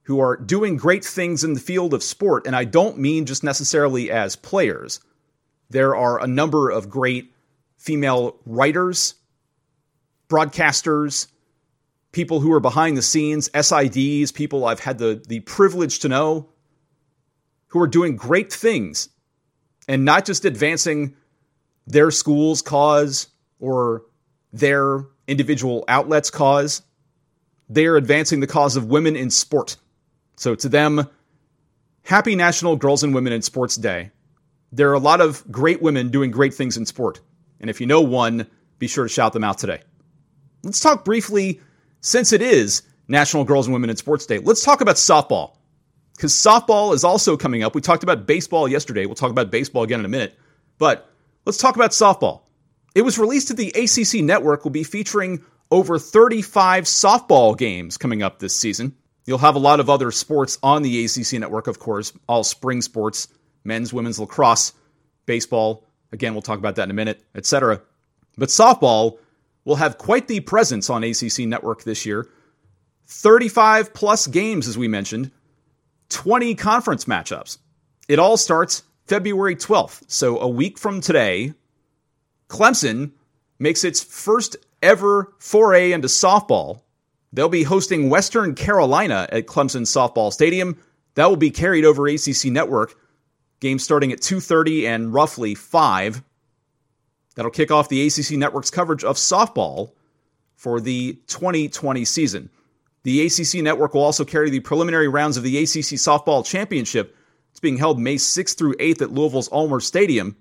who 0.02 0.20
are 0.20 0.36
doing 0.36 0.76
great 0.76 1.04
things 1.04 1.42
in 1.42 1.54
the 1.54 1.60
field 1.60 1.92
of 1.92 2.02
sport. 2.02 2.46
And 2.46 2.54
I 2.54 2.64
don't 2.64 2.98
mean 2.98 3.26
just 3.26 3.42
necessarily 3.42 4.10
as 4.10 4.36
players. 4.36 5.00
There 5.68 5.96
are 5.96 6.22
a 6.22 6.28
number 6.28 6.70
of 6.70 6.88
great 6.88 7.34
female 7.76 8.36
writers, 8.46 9.14
broadcasters, 10.28 11.26
people 12.12 12.40
who 12.40 12.52
are 12.52 12.60
behind 12.60 12.96
the 12.96 13.02
scenes, 13.02 13.48
SIDs, 13.50 14.32
people 14.32 14.64
I've 14.64 14.80
had 14.80 14.98
the, 14.98 15.22
the 15.26 15.40
privilege 15.40 15.98
to 16.00 16.08
know, 16.08 16.48
who 17.68 17.80
are 17.80 17.88
doing 17.88 18.16
great 18.16 18.52
things 18.52 19.08
and 19.88 20.04
not 20.04 20.24
just 20.24 20.44
advancing 20.44 21.16
their 21.86 22.10
school's 22.10 22.62
cause 22.62 23.28
or 23.58 24.04
their 24.52 25.04
individual 25.26 25.84
outlets' 25.88 26.30
cause. 26.30 26.82
They're 27.68 27.96
advancing 27.96 28.40
the 28.40 28.46
cause 28.46 28.76
of 28.76 28.86
women 28.86 29.16
in 29.16 29.30
sport. 29.30 29.76
So 30.36 30.54
to 30.54 30.68
them, 30.68 31.08
happy 32.02 32.36
National 32.36 32.76
Girls 32.76 33.02
and 33.02 33.14
Women 33.14 33.32
in 33.32 33.42
Sports 33.42 33.76
Day. 33.76 34.10
There 34.72 34.90
are 34.90 34.94
a 34.94 34.98
lot 34.98 35.20
of 35.20 35.50
great 35.50 35.82
women 35.82 36.10
doing 36.10 36.30
great 36.30 36.54
things 36.54 36.76
in 36.76 36.86
sport. 36.86 37.20
And 37.60 37.70
if 37.70 37.80
you 37.80 37.86
know 37.86 38.02
one, 38.02 38.46
be 38.78 38.86
sure 38.86 39.04
to 39.04 39.08
shout 39.08 39.32
them 39.32 39.44
out 39.44 39.58
today. 39.58 39.80
Let's 40.62 40.80
talk 40.80 41.04
briefly, 41.04 41.60
since 42.00 42.32
it 42.32 42.42
is 42.42 42.82
National 43.08 43.44
Girls 43.44 43.66
and 43.66 43.74
Women 43.74 43.90
in 43.90 43.96
Sports 43.96 44.26
Day, 44.26 44.38
let's 44.38 44.64
talk 44.64 44.80
about 44.80 44.96
softball. 44.96 45.56
Because 46.16 46.32
softball 46.32 46.94
is 46.94 47.04
also 47.04 47.36
coming 47.36 47.62
up. 47.62 47.74
We 47.74 47.80
talked 47.80 48.02
about 48.02 48.26
baseball 48.26 48.68
yesterday. 48.68 49.06
We'll 49.06 49.14
talk 49.14 49.30
about 49.30 49.50
baseball 49.50 49.82
again 49.82 50.00
in 50.00 50.06
a 50.06 50.08
minute. 50.08 50.38
But 50.78 51.10
let's 51.44 51.58
talk 51.58 51.76
about 51.76 51.90
softball. 51.90 52.42
It 52.96 53.04
was 53.04 53.18
released 53.18 53.48
that 53.48 53.58
the 53.58 53.68
ACC 53.68 54.24
network 54.24 54.64
will 54.64 54.70
be 54.70 54.82
featuring 54.82 55.44
over 55.70 55.98
35 55.98 56.84
softball 56.84 57.54
games 57.54 57.98
coming 57.98 58.22
up 58.22 58.38
this 58.38 58.56
season. 58.56 58.96
You'll 59.26 59.36
have 59.36 59.54
a 59.54 59.58
lot 59.58 59.80
of 59.80 59.90
other 59.90 60.10
sports 60.10 60.58
on 60.62 60.80
the 60.80 61.04
ACC 61.04 61.34
network, 61.34 61.66
of 61.66 61.78
course, 61.78 62.14
all 62.26 62.42
spring 62.42 62.80
sports, 62.80 63.28
men's, 63.64 63.92
women's 63.92 64.18
lacrosse, 64.18 64.72
baseball. 65.26 65.86
Again, 66.10 66.32
we'll 66.32 66.40
talk 66.40 66.58
about 66.58 66.76
that 66.76 66.84
in 66.84 66.90
a 66.90 66.94
minute, 66.94 67.22
etc. 67.34 67.82
But 68.38 68.48
softball 68.48 69.18
will 69.66 69.76
have 69.76 69.98
quite 69.98 70.26
the 70.26 70.40
presence 70.40 70.88
on 70.88 71.04
ACC 71.04 71.40
network 71.40 71.84
this 71.84 72.06
year. 72.06 72.26
35 73.08 73.92
plus 73.92 74.26
games, 74.26 74.68
as 74.68 74.78
we 74.78 74.88
mentioned, 74.88 75.30
20 76.08 76.54
conference 76.54 77.04
matchups. 77.04 77.58
It 78.08 78.18
all 78.18 78.38
starts 78.38 78.84
February 79.06 79.54
12th. 79.54 80.04
So 80.06 80.38
a 80.38 80.48
week 80.48 80.78
from 80.78 81.02
today, 81.02 81.52
Clemson 82.48 83.12
makes 83.58 83.84
its 83.84 84.02
first 84.02 84.56
ever 84.82 85.32
foray 85.38 85.92
into 85.92 86.08
softball. 86.08 86.82
They'll 87.32 87.48
be 87.48 87.64
hosting 87.64 88.08
Western 88.08 88.54
Carolina 88.54 89.28
at 89.30 89.46
Clemson 89.46 89.82
Softball 89.82 90.32
Stadium. 90.32 90.78
That 91.14 91.28
will 91.28 91.36
be 91.36 91.50
carried 91.50 91.84
over 91.84 92.06
ACC 92.06 92.46
Network. 92.46 92.94
Game 93.60 93.78
starting 93.78 94.12
at 94.12 94.20
2:30 94.20 94.86
and 94.86 95.12
roughly 95.12 95.54
5. 95.54 96.22
That'll 97.34 97.50
kick 97.50 97.70
off 97.70 97.88
the 97.88 98.06
ACC 98.06 98.36
Network's 98.36 98.70
coverage 98.70 99.04
of 99.04 99.16
softball 99.16 99.92
for 100.54 100.80
the 100.80 101.20
2020 101.26 102.04
season. 102.04 102.50
The 103.02 103.26
ACC 103.26 103.62
Network 103.62 103.94
will 103.94 104.02
also 104.02 104.24
carry 104.24 104.50
the 104.50 104.60
preliminary 104.60 105.08
rounds 105.08 105.36
of 105.36 105.42
the 105.42 105.58
ACC 105.58 105.96
Softball 105.96 106.44
Championship. 106.44 107.16
It's 107.50 107.60
being 107.60 107.76
held 107.76 108.00
May 108.00 108.16
6th 108.16 108.56
through 108.56 108.74
8th 108.74 109.02
at 109.02 109.12
Louisville's 109.12 109.50
Ulmer 109.52 109.80
Stadium. 109.80 110.36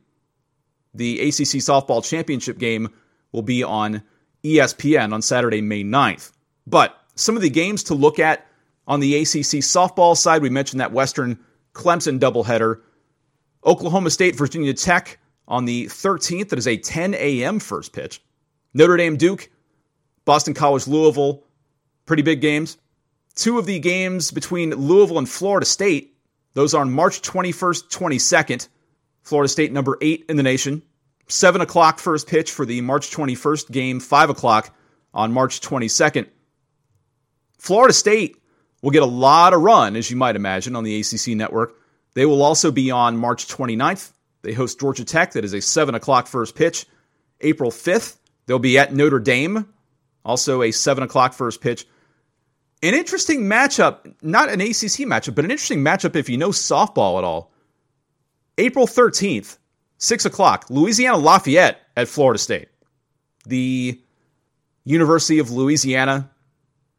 The 0.95 1.19
ACC 1.19 1.61
Softball 1.61 2.03
Championship 2.03 2.57
game 2.57 2.89
will 3.31 3.41
be 3.41 3.63
on 3.63 4.01
ESPN 4.43 5.13
on 5.13 5.21
Saturday, 5.21 5.61
May 5.61 5.83
9th. 5.83 6.31
But 6.65 6.97
some 7.15 7.35
of 7.35 7.41
the 7.41 7.49
games 7.49 7.83
to 7.83 7.93
look 7.93 8.19
at 8.19 8.47
on 8.87 8.99
the 8.99 9.15
ACC 9.17 9.61
softball 9.61 10.15
side, 10.15 10.41
we 10.41 10.49
mentioned 10.49 10.79
that 10.79 10.91
Western 10.91 11.39
Clemson 11.73 12.19
doubleheader. 12.19 12.81
Oklahoma 13.65 14.09
State, 14.09 14.35
Virginia 14.35 14.73
Tech 14.73 15.19
on 15.47 15.65
the 15.65 15.85
13th. 15.87 16.49
That 16.49 16.59
is 16.59 16.67
a 16.67 16.77
10 16.77 17.15
a.m. 17.15 17.59
first 17.59 17.93
pitch. 17.93 18.21
Notre 18.73 18.97
Dame 18.97 19.17
Duke, 19.17 19.49
Boston 20.23 20.53
College 20.53 20.87
Louisville, 20.87 21.43
pretty 22.05 22.21
big 22.21 22.41
games. 22.41 22.77
Two 23.35 23.57
of 23.57 23.65
the 23.65 23.79
games 23.79 24.31
between 24.31 24.71
Louisville 24.71 25.17
and 25.17 25.27
Florida 25.27 25.65
State, 25.65 26.15
those 26.53 26.73
are 26.73 26.81
on 26.81 26.91
March 26.91 27.21
21st, 27.21 27.89
22nd. 27.89 28.67
Florida 29.25 29.49
State, 29.49 29.73
number 29.73 29.97
eight 30.01 30.25
in 30.29 30.37
the 30.37 30.43
nation. 30.43 30.81
7 31.27 31.59
o'clock 31.59 31.99
first 31.99 32.27
pitch 32.27 32.51
for 32.51 32.65
the 32.65 32.79
March 32.81 33.11
21st 33.11 33.71
game, 33.71 33.99
5 33.99 34.29
o'clock 34.29 34.73
on 35.13 35.33
March 35.33 35.59
22nd. 35.59 36.27
Florida 37.57 37.93
State 37.93 38.37
will 38.81 38.91
get 38.91 39.01
a 39.01 39.07
lot 39.07 39.53
of 39.53 39.61
run, 39.61 39.95
as 39.95 40.09
you 40.09 40.15
might 40.15 40.35
imagine, 40.35 40.75
on 40.75 40.83
the 40.83 40.99
ACC 40.99 41.35
network. 41.35 41.75
They 42.13 42.25
will 42.25 42.43
also 42.43 42.71
be 42.71 42.91
on 42.91 43.17
March 43.17 43.47
29th. 43.47 44.11
They 44.43 44.53
host 44.53 44.79
Georgia 44.79 45.03
Tech. 45.03 45.33
That 45.33 45.43
is 45.43 45.53
a 45.53 45.61
7 45.61 45.95
o'clock 45.95 46.27
first 46.27 46.55
pitch. 46.55 46.85
April 47.41 47.71
5th, 47.71 48.17
They'll 48.45 48.59
be 48.59 48.77
at 48.77 48.93
Notre 48.93 49.19
Dame, 49.19 49.67
also 50.23 50.61
a 50.61 50.71
7 50.71 51.03
o'clock 51.03 51.33
first 51.33 51.61
pitch. 51.61 51.87
An 52.83 52.93
interesting 52.93 53.41
matchup, 53.41 54.13
not 54.21 54.49
an 54.49 54.61
ACC 54.61 55.07
matchup, 55.07 55.33
but 55.33 55.45
an 55.45 55.51
interesting 55.51 55.79
matchup 55.79 56.15
if 56.15 56.29
you 56.29 56.37
know 56.37 56.49
softball 56.49 57.17
at 57.17 57.23
all. 57.23 57.51
April 58.57 58.87
13th, 58.87 59.57
6 59.97 60.25
o'clock, 60.25 60.65
Louisiana 60.69 61.17
Lafayette 61.17 61.79
at 61.97 62.07
Florida 62.07 62.39
State. 62.39 62.69
The 63.45 64.01
University 64.85 65.39
of 65.39 65.51
Louisiana, 65.51 66.29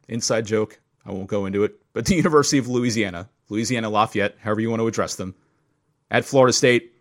inside 0.07 0.45
joke, 0.45 0.79
I 1.05 1.11
won't 1.11 1.27
go 1.27 1.45
into 1.45 1.63
it, 1.63 1.75
but 1.93 2.05
the 2.05 2.15
University 2.23 2.57
of 2.57 2.67
Louisiana, 2.67 3.29
Louisiana 3.49 3.89
Lafayette, 3.89 4.35
however 4.39 4.61
you 4.61 4.69
want 4.69 4.81
to 4.81 4.87
address 4.87 5.15
them, 5.15 5.35
at 6.11 6.25
Florida 6.25 6.53
State. 6.53 6.93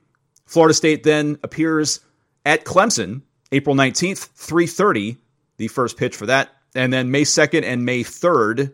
Florida 0.47 0.75
State 0.75 1.03
then 1.03 1.39
appears 1.43 2.01
at 2.45 2.65
Clemson, 2.65 3.23
April 3.53 3.75
19th, 3.75 4.31
3:30, 4.37 5.17
the 5.57 5.69
first 5.69 5.97
pitch 5.97 6.17
for 6.17 6.27
that. 6.27 6.51
And 6.75 6.93
then 6.93 7.11
May 7.11 7.23
2nd 7.23 7.65
and 7.65 7.85
May 7.85 8.05
3rd, 8.05 8.73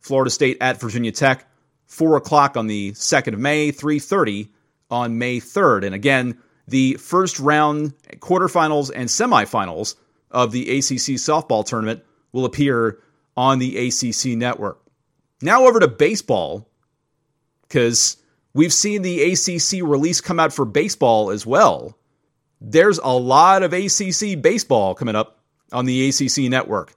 Florida 0.00 0.30
State 0.30 0.58
at 0.60 0.80
Virginia 0.80 1.12
Tech, 1.12 1.46
4 1.86 2.16
o'clock 2.16 2.56
on 2.56 2.66
the 2.66 2.92
2nd 2.92 3.34
of 3.34 3.38
May, 3.38 3.70
3.30 3.70 4.48
on 4.94 5.18
May 5.18 5.40
3rd. 5.40 5.84
And 5.84 5.92
again, 5.92 6.38
the 6.68 6.94
first 6.94 7.40
round 7.40 7.94
quarterfinals 8.20 8.92
and 8.94 9.08
semifinals 9.08 9.96
of 10.30 10.52
the 10.52 10.78
ACC 10.78 11.18
softball 11.18 11.66
tournament 11.66 12.04
will 12.30 12.44
appear 12.44 13.00
on 13.36 13.58
the 13.58 13.88
ACC 13.88 14.38
network. 14.38 14.80
Now 15.42 15.66
over 15.66 15.80
to 15.80 15.88
baseball, 15.88 16.70
because 17.62 18.18
we've 18.54 18.72
seen 18.72 19.02
the 19.02 19.32
ACC 19.32 19.82
release 19.82 20.20
come 20.20 20.38
out 20.38 20.52
for 20.52 20.64
baseball 20.64 21.30
as 21.30 21.44
well. 21.44 21.98
There's 22.60 22.98
a 22.98 23.08
lot 23.08 23.64
of 23.64 23.72
ACC 23.72 24.40
baseball 24.40 24.94
coming 24.94 25.16
up 25.16 25.40
on 25.72 25.86
the 25.86 26.08
ACC 26.08 26.48
network. 26.48 26.94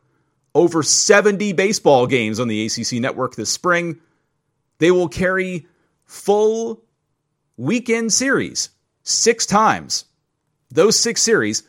Over 0.53 0.83
70 0.83 1.53
baseball 1.53 2.05
games 2.05 2.39
on 2.39 2.47
the 2.47 2.67
ACC 2.67 3.01
network 3.01 3.35
this 3.35 3.49
spring. 3.49 3.99
They 4.77 4.91
will 4.91 5.09
carry 5.09 5.65
full 6.05 6.83
weekend 7.57 8.13
series 8.13 8.69
six 9.03 9.45
times. 9.45 10.05
Those 10.69 10.99
six 10.99 11.21
series 11.21 11.63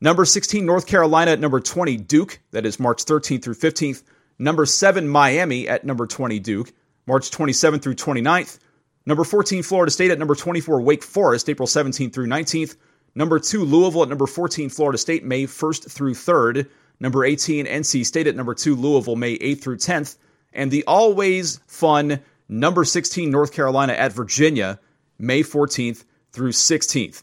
number 0.00 0.24
16, 0.24 0.64
North 0.64 0.86
Carolina 0.86 1.32
at 1.32 1.40
number 1.40 1.60
20, 1.60 1.96
Duke, 1.96 2.40
that 2.52 2.66
is 2.66 2.78
March 2.78 3.04
13th 3.04 3.42
through 3.42 3.54
15th. 3.54 4.02
Number 4.38 4.64
7, 4.64 5.08
Miami 5.08 5.68
at 5.68 5.84
number 5.84 6.06
20, 6.06 6.38
Duke, 6.38 6.72
March 7.06 7.30
27th 7.30 7.82
through 7.82 7.94
29th. 7.94 8.58
Number 9.06 9.24
14, 9.24 9.62
Florida 9.62 9.90
State 9.90 10.10
at 10.10 10.18
number 10.18 10.34
24, 10.34 10.80
Wake 10.80 11.02
Forest, 11.02 11.48
April 11.48 11.66
17th 11.66 12.12
through 12.12 12.26
19th. 12.26 12.76
Number 13.14 13.38
2, 13.38 13.64
Louisville 13.64 14.02
at 14.02 14.08
number 14.08 14.26
14, 14.26 14.68
Florida 14.70 14.98
State, 14.98 15.24
May 15.24 15.44
1st 15.44 15.90
through 15.90 16.14
3rd. 16.14 16.68
Number 17.00 17.24
18, 17.24 17.66
NC 17.66 18.04
State 18.06 18.26
at 18.26 18.36
number 18.36 18.54
2, 18.54 18.74
Louisville, 18.76 19.16
May 19.16 19.36
8th 19.38 19.62
through 19.62 19.78
10th. 19.78 20.16
And 20.52 20.70
the 20.70 20.84
always 20.84 21.60
fun 21.66 22.20
number 22.48 22.84
16, 22.84 23.30
North 23.30 23.52
Carolina 23.52 23.92
at 23.94 24.12
Virginia, 24.12 24.78
May 25.20 25.42
14th 25.42 26.04
through 26.32 26.52
16th. 26.52 27.22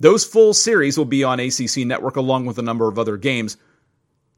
Those 0.00 0.24
full 0.24 0.54
series 0.54 0.98
will 0.98 1.04
be 1.04 1.22
on 1.22 1.38
ACC 1.38 1.86
Network 1.86 2.16
along 2.16 2.46
with 2.46 2.58
a 2.58 2.62
number 2.62 2.88
of 2.88 2.98
other 2.98 3.16
games. 3.16 3.56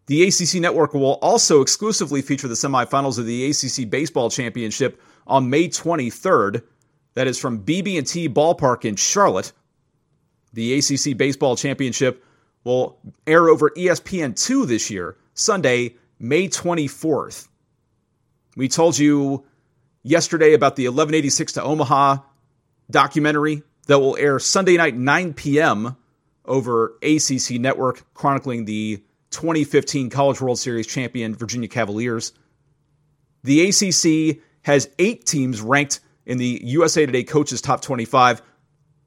The 0.06 0.24
ACC 0.24 0.60
Network 0.60 0.92
will 0.92 1.14
also 1.22 1.62
exclusively 1.62 2.20
feature 2.20 2.48
the 2.48 2.54
semifinals 2.54 3.18
of 3.18 3.24
the 3.24 3.48
ACC 3.48 3.88
Baseball 3.88 4.28
Championship 4.28 5.00
on 5.26 5.48
May 5.48 5.68
23rd. 5.68 6.62
That 7.14 7.26
is 7.26 7.38
from 7.38 7.64
BB&T 7.64 8.28
Ballpark 8.28 8.84
in 8.84 8.96
Charlotte. 8.96 9.52
The 10.52 10.78
ACC 10.78 11.16
Baseball 11.16 11.56
Championship 11.56 12.22
will 12.64 12.98
air 13.26 13.48
over 13.48 13.70
ESPN2 13.70 14.66
this 14.66 14.90
year, 14.90 15.16
Sunday, 15.32 15.96
May 16.18 16.48
24th. 16.48 17.48
We 18.56 18.68
told 18.68 18.98
you 18.98 19.44
yesterday 20.02 20.52
about 20.52 20.76
the 20.76 20.88
1186 20.88 21.54
to 21.54 21.62
Omaha 21.62 22.18
documentary 22.90 23.62
that 23.86 23.98
will 23.98 24.16
air 24.16 24.38
Sunday 24.38 24.76
night 24.76 24.96
9 24.96 25.34
p.m. 25.34 25.96
over 26.44 26.94
ACC 27.02 27.60
Network, 27.60 28.02
chronicling 28.14 28.64
the 28.64 29.02
2015 29.30 30.10
College 30.10 30.40
World 30.40 30.58
Series 30.58 30.86
champion 30.86 31.34
Virginia 31.34 31.68
Cavaliers. 31.68 32.32
The 33.42 33.68
ACC 33.68 34.40
has 34.62 34.88
eight 34.98 35.26
teams 35.26 35.60
ranked 35.60 36.00
in 36.24 36.38
the 36.38 36.60
USA 36.64 37.04
Today 37.04 37.24
Coaches 37.24 37.60
Top 37.60 37.82
25. 37.82 38.42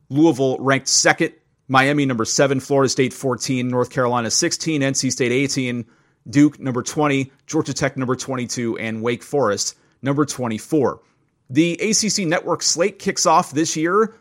Louisville 0.10 0.58
ranked 0.60 0.88
second, 0.88 1.34
Miami 1.68 2.06
number 2.06 2.26
seven, 2.26 2.60
Florida 2.60 2.90
State 2.90 3.13
14, 3.13 3.68
North 3.68 3.90
Carolina 3.90 4.32
16, 4.32 4.82
NC 4.82 5.12
State 5.12 5.32
18, 5.32 5.86
Duke 6.30 6.60
number 6.60 6.84
20, 6.84 7.32
Georgia 7.46 7.74
Tech 7.74 7.98
number 7.98 8.16
22, 8.16 8.78
and 8.78 9.02
Wake 9.02 9.24
Forest 9.24 9.76
number 10.02 10.26
24. 10.26 11.02
The 11.50 11.74
ACC 11.74 12.28
Network 12.28 12.62
slate 12.62 13.00
kicks 13.00 13.26
off 13.26 13.52
this 13.52 13.76
year 13.76 14.16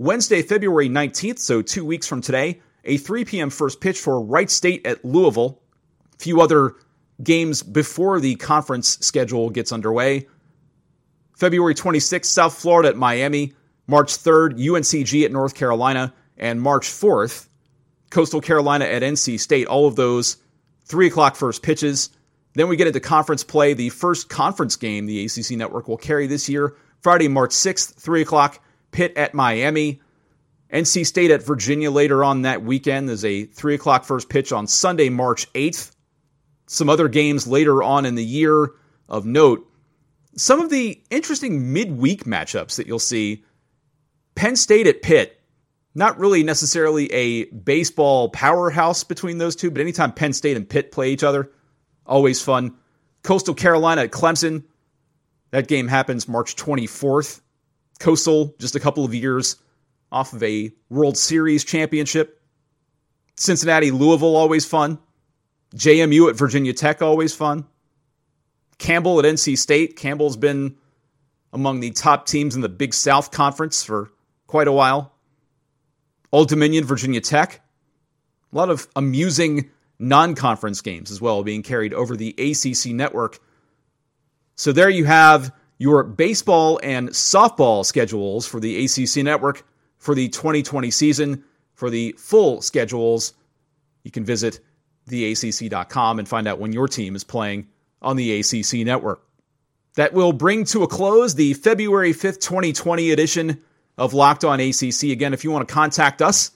Wednesday, 0.00 0.40
February 0.40 0.88
19th, 0.88 1.38
so 1.38 1.60
two 1.60 1.84
weeks 1.84 2.06
from 2.06 2.22
today, 2.22 2.62
a 2.84 2.96
3 2.96 3.26
p.m. 3.26 3.50
first 3.50 3.82
pitch 3.82 3.98
for 3.98 4.18
Wright 4.18 4.50
State 4.50 4.86
at 4.86 5.04
Louisville. 5.04 5.60
A 6.14 6.16
few 6.16 6.40
other 6.40 6.76
games 7.22 7.62
before 7.62 8.18
the 8.18 8.36
conference 8.36 8.96
schedule 9.02 9.50
gets 9.50 9.72
underway. 9.72 10.26
February 11.36 11.74
26th, 11.74 12.24
South 12.24 12.54
Florida 12.54 12.88
at 12.88 12.96
Miami. 12.96 13.52
March 13.86 14.16
3rd, 14.16 14.58
UNCG 14.58 15.22
at 15.26 15.32
North 15.32 15.54
Carolina. 15.54 16.14
And 16.38 16.62
March 16.62 16.88
4th, 16.88 17.48
Coastal 18.10 18.40
Carolina 18.40 18.86
at 18.86 19.02
NC 19.02 19.38
State. 19.38 19.66
All 19.66 19.86
of 19.86 19.96
those 19.96 20.38
3 20.86 21.08
o'clock 21.08 21.36
first 21.36 21.62
pitches. 21.62 22.08
Then 22.54 22.68
we 22.68 22.76
get 22.76 22.86
into 22.86 23.00
conference 23.00 23.44
play. 23.44 23.74
The 23.74 23.90
first 23.90 24.28
conference 24.28 24.76
game 24.76 25.06
the 25.06 25.24
ACC 25.24 25.52
network 25.52 25.88
will 25.88 25.96
carry 25.96 26.26
this 26.26 26.48
year, 26.48 26.76
Friday, 27.00 27.28
March 27.28 27.52
6th, 27.52 27.94
3 27.94 28.22
o'clock. 28.22 28.60
Pitt 28.90 29.16
at 29.16 29.34
Miami. 29.34 30.00
NC 30.72 31.04
State 31.04 31.30
at 31.30 31.42
Virginia 31.42 31.90
later 31.90 32.22
on 32.22 32.42
that 32.42 32.62
weekend. 32.62 33.08
There's 33.08 33.24
a 33.24 33.44
3 33.44 33.74
o'clock 33.74 34.04
first 34.04 34.28
pitch 34.28 34.52
on 34.52 34.66
Sunday, 34.66 35.08
March 35.08 35.52
8th. 35.52 35.92
Some 36.66 36.88
other 36.88 37.08
games 37.08 37.46
later 37.46 37.82
on 37.82 38.06
in 38.06 38.14
the 38.14 38.24
year 38.24 38.70
of 39.08 39.26
note. 39.26 39.66
Some 40.36 40.60
of 40.60 40.70
the 40.70 41.02
interesting 41.10 41.72
midweek 41.72 42.24
matchups 42.24 42.76
that 42.76 42.86
you'll 42.86 43.00
see 43.00 43.44
Penn 44.36 44.54
State 44.54 44.86
at 44.86 45.02
Pitt. 45.02 45.36
Not 45.92 46.20
really 46.20 46.44
necessarily 46.44 47.12
a 47.12 47.46
baseball 47.46 48.28
powerhouse 48.28 49.02
between 49.02 49.38
those 49.38 49.56
two, 49.56 49.72
but 49.72 49.80
anytime 49.80 50.12
Penn 50.12 50.32
State 50.32 50.56
and 50.56 50.68
Pitt 50.68 50.92
play 50.92 51.10
each 51.10 51.24
other, 51.24 51.50
always 52.10 52.42
fun. 52.42 52.76
Coastal 53.22 53.54
Carolina 53.54 54.02
at 54.02 54.10
Clemson. 54.10 54.64
That 55.52 55.68
game 55.68 55.88
happens 55.88 56.28
March 56.28 56.56
24th. 56.56 57.40
Coastal, 57.98 58.54
just 58.58 58.76
a 58.76 58.80
couple 58.80 59.04
of 59.04 59.14
years 59.14 59.56
off 60.12 60.32
of 60.32 60.42
a 60.42 60.72
World 60.90 61.16
Series 61.16 61.64
championship. 61.64 62.40
Cincinnati, 63.36 63.90
Louisville, 63.90 64.36
always 64.36 64.66
fun. 64.66 64.98
JMU 65.76 66.28
at 66.28 66.36
Virginia 66.36 66.72
Tech, 66.72 67.00
always 67.00 67.34
fun. 67.34 67.66
Campbell 68.78 69.18
at 69.18 69.24
NC 69.24 69.56
State. 69.56 69.96
Campbell's 69.96 70.36
been 70.36 70.76
among 71.52 71.80
the 71.80 71.90
top 71.90 72.26
teams 72.26 72.54
in 72.54 72.60
the 72.60 72.68
Big 72.68 72.94
South 72.94 73.30
Conference 73.30 73.84
for 73.84 74.10
quite 74.46 74.68
a 74.68 74.72
while. 74.72 75.12
Old 76.32 76.48
Dominion, 76.48 76.84
Virginia 76.84 77.20
Tech. 77.20 77.60
A 78.52 78.56
lot 78.56 78.70
of 78.70 78.88
amusing 78.96 79.70
non 80.00 80.34
conference 80.34 80.80
games 80.80 81.10
as 81.10 81.20
well 81.20 81.44
being 81.44 81.62
carried 81.62 81.94
over 81.94 82.16
the 82.16 82.34
ACC 82.38 82.92
network. 82.92 83.38
So 84.56 84.72
there 84.72 84.90
you 84.90 85.04
have 85.04 85.54
your 85.78 86.02
baseball 86.02 86.80
and 86.82 87.10
softball 87.10 87.84
schedules 87.84 88.46
for 88.46 88.60
the 88.60 88.84
ACC 88.84 89.24
network 89.24 89.64
for 89.98 90.14
the 90.14 90.28
2020 90.28 90.90
season. 90.90 91.44
For 91.74 91.88
the 91.88 92.14
full 92.18 92.60
schedules, 92.60 93.32
you 94.02 94.10
can 94.10 94.24
visit 94.24 94.60
theacc.com 95.08 96.18
and 96.18 96.28
find 96.28 96.46
out 96.46 96.58
when 96.58 96.72
your 96.72 96.88
team 96.88 97.16
is 97.16 97.24
playing 97.24 97.68
on 98.02 98.16
the 98.16 98.40
ACC 98.40 98.84
network. 98.86 99.22
That 99.96 100.12
will 100.12 100.32
bring 100.32 100.64
to 100.66 100.82
a 100.82 100.88
close 100.88 101.34
the 101.34 101.54
February 101.54 102.12
5th, 102.12 102.40
2020 102.40 103.10
edition 103.10 103.62
of 103.98 104.14
Locked 104.14 104.44
On 104.44 104.60
ACC. 104.60 105.04
Again, 105.04 105.32
if 105.32 105.42
you 105.44 105.50
want 105.50 105.66
to 105.66 105.74
contact 105.74 106.22
us, 106.22 106.52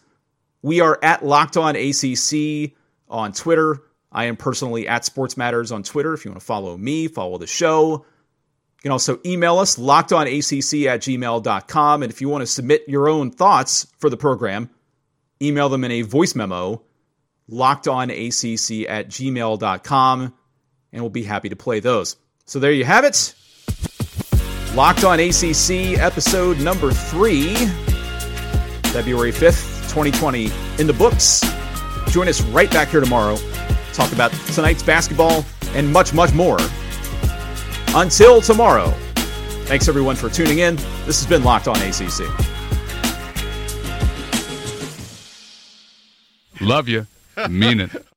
we 0.62 0.80
are 0.80 0.98
at 1.02 1.24
Locked 1.24 1.56
On 1.56 1.74
ACC 1.74 2.72
on 3.08 3.32
Twitter. 3.32 3.82
I 4.10 4.26
am 4.26 4.36
personally 4.36 4.86
at 4.86 5.04
Sports 5.04 5.36
Matters 5.36 5.72
on 5.72 5.82
Twitter. 5.82 6.14
If 6.14 6.24
you 6.24 6.30
want 6.30 6.40
to 6.40 6.46
follow 6.46 6.76
me, 6.76 7.08
follow 7.08 7.38
the 7.38 7.46
show, 7.46 8.04
you 8.84 8.88
can 8.90 8.92
also 8.92 9.18
email 9.24 9.58
us, 9.58 9.76
lockedonacc 9.76 10.86
at 10.86 11.00
gmail.com. 11.00 12.02
And 12.02 12.12
if 12.12 12.20
you 12.20 12.28
want 12.28 12.42
to 12.42 12.46
submit 12.46 12.84
your 12.86 13.08
own 13.08 13.30
thoughts 13.30 13.86
for 13.98 14.10
the 14.10 14.16
program, 14.16 14.68
email 15.40 15.70
them 15.70 15.84
in 15.84 15.90
a 15.90 16.02
voice 16.02 16.34
memo, 16.34 16.82
lockedonacc 17.50 18.86
at 18.88 19.08
gmail.com, 19.08 20.34
and 20.92 21.02
we'll 21.02 21.10
be 21.10 21.22
happy 21.22 21.48
to 21.48 21.56
play 21.56 21.80
those. 21.80 22.16
So 22.44 22.58
there 22.58 22.72
you 22.72 22.84
have 22.84 23.04
it. 23.04 23.34
Locked 24.74 25.04
on 25.04 25.18
ACC, 25.18 25.98
episode 25.98 26.60
number 26.60 26.92
three, 26.92 27.54
February 28.92 29.32
5th, 29.32 29.88
2020, 29.88 30.50
in 30.78 30.86
the 30.86 30.92
books. 30.92 31.53
Join 32.14 32.28
us 32.28 32.42
right 32.42 32.70
back 32.70 32.90
here 32.90 33.00
tomorrow. 33.00 33.36
Talk 33.92 34.12
about 34.12 34.30
tonight's 34.54 34.84
basketball 34.84 35.44
and 35.74 35.92
much, 35.92 36.14
much 36.14 36.32
more. 36.32 36.58
Until 37.88 38.40
tomorrow, 38.40 38.90
thanks 39.66 39.88
everyone 39.88 40.14
for 40.14 40.30
tuning 40.30 40.60
in. 40.60 40.76
This 41.06 41.20
has 41.20 41.26
been 41.26 41.42
Locked 41.42 41.66
On 41.66 41.74
ACC. 41.76 42.20
Love 46.60 46.88
you. 46.88 47.04
Mean 47.50 47.80
it. 47.80 47.90